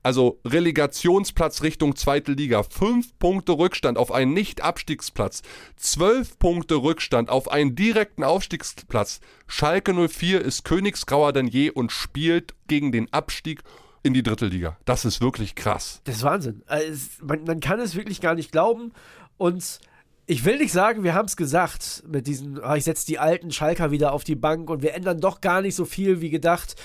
Also 0.10 0.40
Relegationsplatz 0.44 1.62
Richtung 1.62 1.96
zweite 1.96 2.32
Liga. 2.32 2.64
Fünf 2.64 3.20
Punkte 3.20 3.52
Rückstand 3.52 4.00
auf 4.00 4.12
einen 4.12 4.34
Nicht-Abstiegsplatz. 4.34 5.44
Zwölf 5.76 6.40
Punkte 6.40 6.78
Rückstand 6.78 7.30
auf 7.30 7.52
einen 7.52 7.76
direkten 7.76 8.24
Aufstiegsplatz. 8.24 9.20
Schalke 9.46 9.94
04 9.94 10.42
ist 10.42 10.66
königsgrauer 10.66 11.32
denn 11.32 11.46
je 11.46 11.70
und 11.70 11.92
spielt 11.92 12.56
gegen 12.68 12.92
den 12.92 13.14
Abstieg 13.14 13.62
in 14.02 14.16
die 14.16 14.24
dritte 14.24 14.48
Liga. 14.48 14.78
Das 14.84 15.06
ist 15.06 15.22
wirklich 15.22 15.54
krass. 15.54 16.02
Das 16.06 16.16
ist 16.16 16.24
Wahnsinn. 16.24 16.64
Also, 16.66 17.02
man, 17.22 17.44
man 17.44 17.60
kann 17.60 17.80
es 17.80 17.94
wirklich 17.94 18.20
gar 18.20 18.34
nicht 18.34 18.52
glauben. 18.52 18.94
Und 19.38 19.80
ich 20.26 20.44
will 20.44 20.58
nicht 20.58 20.72
sagen, 20.72 21.04
wir 21.04 21.14
haben 21.14 21.28
es 21.28 21.38
gesagt 21.38 22.04
mit 22.08 22.26
diesen, 22.26 22.64
ah, 22.64 22.76
ich 22.76 22.86
setze 22.86 23.06
die 23.06 23.20
alten 23.20 23.52
Schalker 23.52 23.92
wieder 23.92 24.12
auf 24.14 24.24
die 24.24 24.36
Bank 24.36 24.72
und 24.72 24.82
wir 24.82 24.96
ändern 24.96 25.20
doch 25.20 25.40
gar 25.40 25.62
nicht 25.62 25.76
so 25.76 25.86
viel 25.86 26.20
wie 26.20 26.32
gedacht. 26.32 26.76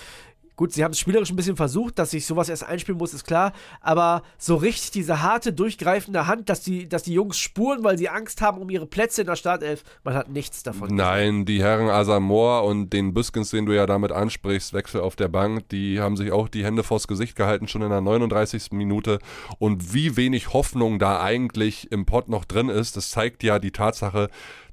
Gut, 0.56 0.72
sie 0.72 0.84
haben 0.84 0.92
es 0.92 1.00
spielerisch 1.00 1.30
ein 1.30 1.36
bisschen 1.36 1.56
versucht, 1.56 1.98
dass 1.98 2.12
sich 2.12 2.26
sowas 2.26 2.48
erst 2.48 2.64
einspielen 2.64 2.98
muss, 2.98 3.12
ist 3.12 3.24
klar. 3.24 3.52
Aber 3.80 4.22
so 4.38 4.54
richtig 4.54 4.92
diese 4.92 5.20
harte, 5.20 5.52
durchgreifende 5.52 6.26
Hand, 6.28 6.48
dass 6.48 6.60
die, 6.60 6.88
dass 6.88 7.02
die 7.02 7.12
Jungs 7.12 7.38
spuren, 7.38 7.82
weil 7.82 7.98
sie 7.98 8.08
Angst 8.08 8.40
haben 8.40 8.60
um 8.60 8.70
ihre 8.70 8.86
Plätze 8.86 9.22
in 9.22 9.26
der 9.26 9.36
Startelf, 9.36 9.82
man 10.04 10.14
hat 10.14 10.28
nichts 10.28 10.62
davon. 10.62 10.94
Nein, 10.94 11.44
die 11.44 11.60
Herren 11.60 11.88
Asamoah 11.88 12.64
und 12.64 12.92
den 12.92 13.14
Büskens, 13.14 13.50
den 13.50 13.66
du 13.66 13.74
ja 13.74 13.86
damit 13.86 14.12
ansprichst, 14.12 14.72
Wechsel 14.72 15.00
auf 15.00 15.16
der 15.16 15.28
Bank, 15.28 15.68
die 15.70 16.00
haben 16.00 16.16
sich 16.16 16.30
auch 16.30 16.48
die 16.48 16.64
Hände 16.64 16.84
vors 16.84 17.08
Gesicht 17.08 17.34
gehalten, 17.34 17.66
schon 17.66 17.82
in 17.82 17.90
der 17.90 18.00
39. 18.00 18.72
Minute. 18.72 19.18
Und 19.58 19.92
wie 19.92 20.16
wenig 20.16 20.52
Hoffnung 20.52 21.00
da 21.00 21.20
eigentlich 21.20 21.90
im 21.90 22.06
Pott 22.06 22.28
noch 22.28 22.44
drin 22.44 22.68
ist, 22.68 22.96
das 22.96 23.10
zeigt 23.10 23.42
ja 23.42 23.58
die 23.58 23.72
Tatsache, 23.72 24.28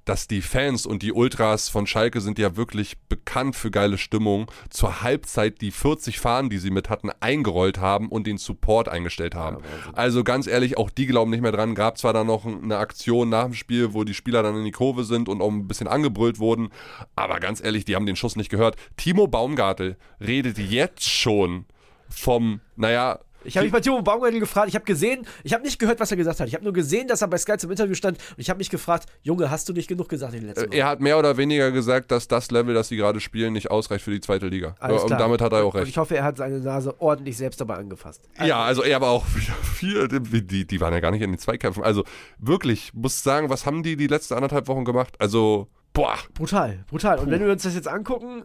dass 0.06 0.28
die 0.28 0.42
Fans 0.42 0.86
und 0.86 1.04
die 1.04 1.14
Ultras 1.14 1.70
von 1.70 1.88
Schalke 1.88 2.22
sind 2.22 2.40
ja 2.40 2.56
wirklich 2.56 2.98
bekannt 3.10 3.56
für 3.56 3.72
geile 3.72 3.98
Stimmung. 3.98 4.52
Zur 4.70 5.02
Halbzeit 5.02 5.62
die 5.62 5.72
40 5.72 6.20
Fahnen, 6.20 6.50
die 6.50 6.58
sie 6.58 6.72
mit 6.72 6.90
hatten, 6.90 7.12
eingerollt 7.20 7.80
haben 7.80 8.10
und 8.10 8.28
den 8.28 8.38
Support 8.38 8.90
eingestellt 8.90 9.36
haben. 9.36 9.58
also 9.94 10.24
ganz 10.24 10.48
ehrlich, 10.48 10.78
auch 10.78 10.90
die 10.90 11.08
glauben 11.08 11.32
nicht 11.32 11.42
mehr 11.42 11.52
dran. 11.52 11.76
Gab 11.76 11.98
zwar 11.98 12.14
dann 12.14 12.28
noch 12.28 12.46
eine 12.46 12.78
Aktion 12.78 13.30
nach 13.30 13.46
dem 13.46 13.54
Spiel, 13.54 13.94
wo 13.94 14.04
die 14.04 14.14
Spieler 14.14 14.44
dann 14.44 14.58
in 14.58 14.66
die 14.66 14.72
Kurve 14.72 15.04
sind 15.04 15.30
und 15.30 15.42
auch 15.42 15.50
ein 15.50 15.68
bisschen 15.68 15.88
angebrüllt 15.88 16.40
wurden, 16.40 16.70
aber 17.16 17.40
ganz 17.40 17.64
ehrlich, 17.64 17.86
die 17.86 17.96
haben 17.96 18.06
den 18.06 18.16
Schuss 18.16 18.36
nicht 18.36 18.50
gehört. 18.50 18.76
Timo 18.98 19.28
Baumgartel 19.28 19.98
redet 20.20 20.58
jetzt 20.58 21.10
schon 21.10 21.66
vom, 22.10 22.62
naja, 22.76 23.20
Ich 23.44 23.58
habe 23.58 23.66
mich 23.66 23.72
bei 23.74 23.80
Timo 23.80 24.02
Baumgartel 24.02 24.40
gefragt, 24.40 24.70
ich 24.70 24.76
habe 24.76 24.86
gesehen, 24.86 25.26
ich 25.44 25.54
habe 25.54 25.64
nicht 25.64 25.80
gehört, 25.80 26.00
was 26.00 26.12
er 26.12 26.18
gesagt 26.18 26.40
hat. 26.40 26.48
Ich 26.48 26.54
habe 26.54 26.64
nur 26.64 26.74
gesehen, 26.74 27.08
dass 27.08 27.22
er 27.22 27.28
bei 27.28 27.38
Sky 27.38 27.58
zum 27.58 27.72
Interview 27.72 27.96
stand 27.96 28.18
und 28.18 28.40
ich 28.40 28.50
habe 28.50 28.58
mich 28.58 28.70
gefragt, 28.70 29.08
Junge, 29.24 29.50
hast 29.50 29.68
du 29.70 29.74
nicht 29.74 29.88
genug 29.88 30.10
gesagt 30.10 30.34
in 30.34 30.42
den 30.42 30.48
letzten 30.50 30.68
Wochen? 30.68 30.74
er 30.74 30.88
hat 30.88 31.00
mehr 31.02 31.18
oder 31.18 31.38
weniger 31.38 31.72
gesagt, 31.72 32.12
dass 32.12 32.28
das 32.28 32.52
Level, 32.52 32.74
das 32.74 32.88
sie 32.90 32.98
gerade 32.98 33.20
spielen, 33.20 33.54
nicht 33.54 33.72
ausreicht 33.72 34.04
für 34.04 34.12
die 34.12 34.22
zweite 34.22 34.48
Liga. 34.48 34.76
Alles 34.80 35.02
und 35.02 35.08
klar. 35.08 35.20
damit 35.20 35.42
hat 35.42 35.54
er 35.54 35.64
auch 35.64 35.74
Und 35.74 35.80
recht. 35.80 35.90
ich 35.90 35.98
hoffe, 35.98 36.16
er 36.16 36.24
hat 36.24 36.38
seine 36.38 36.60
Nase 36.60 37.00
ordentlich 37.02 37.38
selbst 37.38 37.60
dabei 37.62 37.76
angefasst. 37.76 38.22
Ja, 38.44 38.64
also 38.64 38.84
er 38.84 39.02
war 39.02 39.10
auch 39.10 39.26
wieder 39.36 39.54
viel, 39.64 40.08
die, 40.08 40.66
die 40.66 40.82
waren 40.82 40.94
ja 40.94 41.00
gar 41.00 41.12
nicht 41.12 41.22
in 41.22 41.32
den 41.32 41.40
Zweikämpfen. 41.40 41.84
Also 41.84 42.04
wirklich, 42.38 42.94
muss 42.94 43.24
sagen, 43.24 43.50
was 43.50 43.66
haben 43.66 43.84
die 43.84 43.96
die 43.96 44.08
letzten 44.08 44.36
anderthalb 44.36 44.68
Wochen 44.68 44.86
gemacht? 44.86 45.16
Also, 45.20 45.68
boah, 45.94 46.16
Brutal, 46.34 46.84
brutal. 46.90 47.20
Und 47.20 47.32
wenn 47.32 47.42
wir 47.42 47.52
uns 47.52 47.64
das 47.64 47.76
jetzt 47.76 47.88
angucken, 47.88 48.44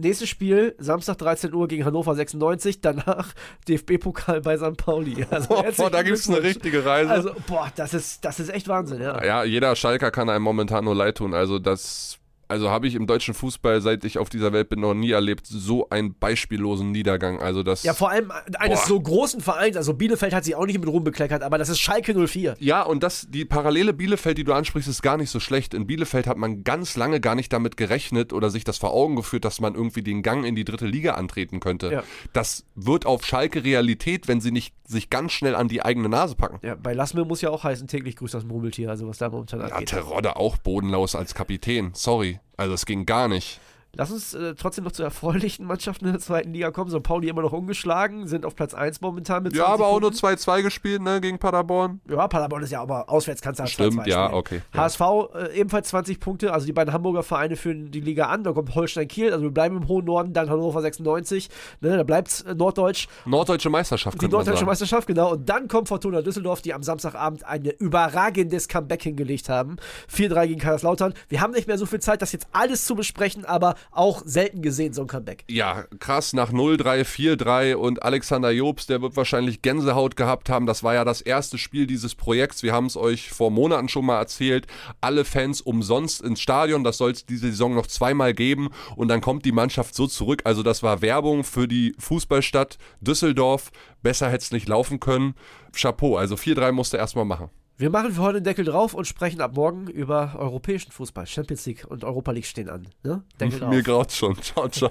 nächstes 0.00 0.28
Spiel, 0.28 0.74
Samstag 0.78 1.18
13 1.18 1.52
Uhr 1.54 1.68
gegen 1.68 1.84
Hannover 1.84 2.14
96, 2.14 2.80
danach 2.80 3.32
DFB-Pokal 3.68 4.40
bei 4.40 4.56
St. 4.56 4.76
Pauli. 4.76 5.26
Also, 5.30 5.48
boah, 5.48 5.90
da 5.90 6.02
gibt's 6.02 6.28
eine 6.28 6.40
Glückwunsch. 6.40 6.56
richtige 6.56 6.84
Reise. 6.84 7.10
Also, 7.10 7.32
boah, 7.46 7.70
das 7.76 7.94
ist, 7.94 8.24
das 8.24 8.40
ist 8.40 8.50
echt 8.50 8.68
Wahnsinn, 8.68 9.00
ja. 9.00 9.24
ja, 9.24 9.44
jeder 9.44 9.74
Schalker 9.76 10.10
kann 10.10 10.28
einem 10.28 10.44
momentan 10.44 10.84
nur 10.84 10.94
leid 10.94 11.18
tun. 11.18 11.34
Also 11.34 11.58
das, 11.58 12.19
also 12.50 12.70
habe 12.70 12.86
ich 12.88 12.94
im 12.94 13.06
deutschen 13.06 13.32
Fußball, 13.32 13.80
seit 13.80 14.04
ich 14.04 14.18
auf 14.18 14.28
dieser 14.28 14.52
Welt 14.52 14.68
bin, 14.68 14.80
noch 14.80 14.94
nie 14.94 15.12
erlebt, 15.12 15.46
so 15.46 15.88
einen 15.88 16.14
beispiellosen 16.14 16.90
Niedergang. 16.90 17.40
Also 17.40 17.62
das. 17.62 17.84
Ja, 17.84 17.94
vor 17.94 18.10
allem 18.10 18.32
eines 18.58 18.80
Boah. 18.80 18.88
so 18.88 19.00
großen 19.00 19.40
Vereins, 19.40 19.76
also 19.76 19.94
Bielefeld 19.94 20.34
hat 20.34 20.44
sich 20.44 20.56
auch 20.56 20.66
nicht 20.66 20.78
mit 20.78 20.88
Ruhm 20.88 21.04
bekleckert, 21.04 21.42
aber 21.42 21.58
das 21.58 21.68
ist 21.68 21.78
Schalke 21.78 22.14
04. 22.26 22.56
Ja, 22.58 22.82
und 22.82 23.02
das, 23.02 23.28
die 23.30 23.44
parallele 23.44 23.92
Bielefeld, 23.92 24.36
die 24.36 24.44
du 24.44 24.52
ansprichst, 24.52 24.88
ist 24.88 25.02
gar 25.02 25.16
nicht 25.16 25.30
so 25.30 25.38
schlecht. 25.38 25.74
In 25.74 25.86
Bielefeld 25.86 26.26
hat 26.26 26.36
man 26.36 26.64
ganz 26.64 26.96
lange 26.96 27.20
gar 27.20 27.34
nicht 27.34 27.52
damit 27.52 27.76
gerechnet 27.76 28.32
oder 28.32 28.50
sich 28.50 28.64
das 28.64 28.78
vor 28.78 28.92
Augen 28.92 29.14
geführt, 29.14 29.44
dass 29.44 29.60
man 29.60 29.74
irgendwie 29.74 30.02
den 30.02 30.22
Gang 30.22 30.44
in 30.44 30.56
die 30.56 30.64
dritte 30.64 30.86
Liga 30.86 31.14
antreten 31.14 31.60
könnte. 31.60 31.92
Ja. 31.92 32.02
Das 32.32 32.64
wird 32.74 33.06
auf 33.06 33.24
Schalke 33.24 33.62
Realität, 33.62 34.26
wenn 34.26 34.40
sie 34.40 34.50
nicht 34.50 34.74
sich 34.90 35.08
ganz 35.08 35.30
schnell 35.32 35.54
an 35.54 35.68
die 35.68 35.82
eigene 35.82 36.08
Nase 36.08 36.34
packen. 36.34 36.58
Ja, 36.66 36.74
bei 36.74 36.92
Lassme 36.92 37.24
muss 37.24 37.40
ja 37.40 37.50
auch 37.50 37.62
heißen, 37.62 37.86
täglich 37.86 38.16
grüßt 38.16 38.34
das 38.34 38.44
Murmeltier, 38.44 38.90
also 38.90 39.06
was 39.06 39.18
da 39.18 39.28
momentan 39.28 39.60
Ja, 39.60 39.66
abgeht. 39.66 39.90
Terodde 39.90 40.36
auch 40.36 40.56
bodenlos 40.56 41.14
als 41.14 41.34
Kapitän. 41.34 41.92
Sorry. 41.94 42.39
Also 42.56 42.74
es 42.74 42.86
ging 42.86 43.06
gar 43.06 43.28
nicht. 43.28 43.60
Lass 43.96 44.10
uns 44.10 44.34
äh, 44.34 44.54
trotzdem 44.54 44.84
noch 44.84 44.92
zu 44.92 45.02
erfreulichen 45.02 45.66
Mannschaften 45.66 46.06
in 46.06 46.12
der 46.12 46.20
zweiten 46.20 46.52
Liga 46.52 46.70
kommen. 46.70 46.90
So 46.90 47.00
Pauli 47.00 47.28
immer 47.28 47.42
noch 47.42 47.52
ungeschlagen, 47.52 48.28
sind 48.28 48.46
auf 48.46 48.54
Platz 48.54 48.72
1 48.72 49.00
momentan 49.00 49.42
mit 49.42 49.52
20 49.52 49.58
Ja, 49.66 49.72
aber 49.72 49.86
auch 49.86 50.00
nur 50.00 50.10
Punkten. 50.10 50.26
2-2 50.26 50.62
gespielt, 50.62 51.02
ne, 51.02 51.20
gegen 51.20 51.38
Paderborn. 51.38 52.00
Ja, 52.08 52.28
Paderborn 52.28 52.62
ist 52.62 52.70
ja 52.70 52.80
aber 52.80 53.08
auswärts 53.08 53.42
kannst 53.42 53.58
du 53.58 53.62
halt 53.64 53.72
Stimmt, 53.72 54.00
2-2 54.00 54.08
ja, 54.08 54.26
spielen. 54.26 54.38
okay. 54.38 54.62
Ja. 54.74 54.80
HSV 54.82 55.00
äh, 55.00 55.58
ebenfalls 55.58 55.88
20 55.88 56.20
Punkte, 56.20 56.52
also 56.52 56.66
die 56.66 56.72
beiden 56.72 56.92
Hamburger 56.92 57.22
Vereine 57.22 57.56
führen 57.56 57.90
die 57.90 58.00
Liga 58.00 58.26
an. 58.26 58.44
Da 58.44 58.52
kommt 58.52 58.74
Holstein 58.74 59.08
Kiel, 59.08 59.32
also 59.32 59.44
wir 59.44 59.50
bleiben 59.50 59.76
im 59.76 59.88
hohen 59.88 60.04
Norden, 60.04 60.32
dann 60.32 60.48
Hannover 60.50 60.80
96. 60.82 61.48
Ne, 61.80 61.96
da 61.96 62.02
bleibt 62.04 62.44
äh, 62.46 62.54
Norddeutsch, 62.54 63.08
Norddeutsche 63.26 63.70
Meisterschaft, 63.70 64.20
die 64.22 64.28
Norddeutsche. 64.28 64.64
Meisterschaft, 64.64 65.06
genau. 65.06 65.32
Und 65.32 65.48
dann 65.48 65.68
kommt 65.68 65.88
Fortuna 65.88 66.22
Düsseldorf, 66.22 66.62
die 66.62 66.72
am 66.74 66.82
Samstagabend 66.82 67.44
ein 67.44 67.64
überragendes 67.64 68.68
Comeback 68.68 69.02
hingelegt 69.02 69.48
haben. 69.48 69.76
4-3 70.14 70.46
gegen 70.48 70.60
Kaiserslautern. 70.60 71.14
Wir 71.28 71.40
haben 71.40 71.52
nicht 71.52 71.66
mehr 71.66 71.78
so 71.78 71.86
viel 71.86 72.00
Zeit, 72.00 72.22
das 72.22 72.32
jetzt 72.32 72.46
alles 72.52 72.84
zu 72.84 72.94
besprechen, 72.94 73.44
aber 73.44 73.74
auch 73.90 74.22
selten 74.24 74.62
gesehen, 74.62 74.92
so 74.92 75.02
ein 75.02 75.06
Comeback. 75.06 75.44
Ja, 75.48 75.84
krass, 75.98 76.32
nach 76.32 76.52
0-3, 76.52 77.04
4-3 77.04 77.74
und 77.74 78.02
Alexander 78.02 78.50
Jobs, 78.50 78.86
der 78.86 79.02
wird 79.02 79.16
wahrscheinlich 79.16 79.62
Gänsehaut 79.62 80.16
gehabt 80.16 80.48
haben. 80.48 80.66
Das 80.66 80.82
war 80.82 80.94
ja 80.94 81.04
das 81.04 81.20
erste 81.20 81.58
Spiel 81.58 81.86
dieses 81.86 82.14
Projekts. 82.14 82.62
Wir 82.62 82.72
haben 82.72 82.86
es 82.86 82.96
euch 82.96 83.30
vor 83.30 83.50
Monaten 83.50 83.88
schon 83.88 84.06
mal 84.06 84.18
erzählt. 84.18 84.66
Alle 85.00 85.24
Fans 85.24 85.60
umsonst 85.60 86.22
ins 86.22 86.40
Stadion. 86.40 86.84
Das 86.84 86.98
soll 86.98 87.12
es 87.12 87.26
diese 87.26 87.50
Saison 87.50 87.74
noch 87.74 87.86
zweimal 87.86 88.34
geben. 88.34 88.70
Und 88.96 89.08
dann 89.08 89.20
kommt 89.20 89.44
die 89.44 89.52
Mannschaft 89.52 89.94
so 89.94 90.06
zurück. 90.06 90.42
Also 90.44 90.62
das 90.62 90.82
war 90.82 91.02
Werbung 91.02 91.44
für 91.44 91.68
die 91.68 91.94
Fußballstadt 91.98 92.78
Düsseldorf. 93.00 93.70
Besser 94.02 94.28
hätte 94.28 94.44
es 94.44 94.52
nicht 94.52 94.68
laufen 94.68 95.00
können. 95.00 95.34
Chapeau, 95.72 96.16
also 96.16 96.34
4-3 96.34 96.72
musste 96.72 96.96
erstmal 96.96 97.24
machen. 97.24 97.50
Wir 97.80 97.88
machen 97.88 98.12
für 98.12 98.20
heute 98.20 98.40
den 98.40 98.44
Deckel 98.44 98.66
drauf 98.66 98.92
und 98.92 99.06
sprechen 99.06 99.40
ab 99.40 99.54
morgen 99.54 99.86
über 99.86 100.34
europäischen 100.38 100.92
Fußball. 100.92 101.26
Champions 101.26 101.64
League 101.64 101.86
und 101.88 102.04
Europa 102.04 102.30
League 102.30 102.44
stehen 102.44 102.68
an. 102.68 102.86
Ne? 103.02 103.22
Deckel 103.40 103.58
drauf. 103.60 103.70
Mir 103.70 103.82
graut's 103.82 104.18
schon. 104.18 104.36
Ciao, 104.42 104.68
ciao. 104.68 104.90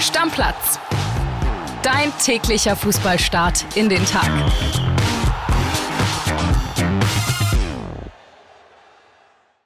Stammplatz. 0.00 0.78
Dein 1.82 2.10
täglicher 2.24 2.74
Fußballstart 2.74 3.76
in 3.76 3.90
den 3.90 4.02
Tag. 4.06 4.30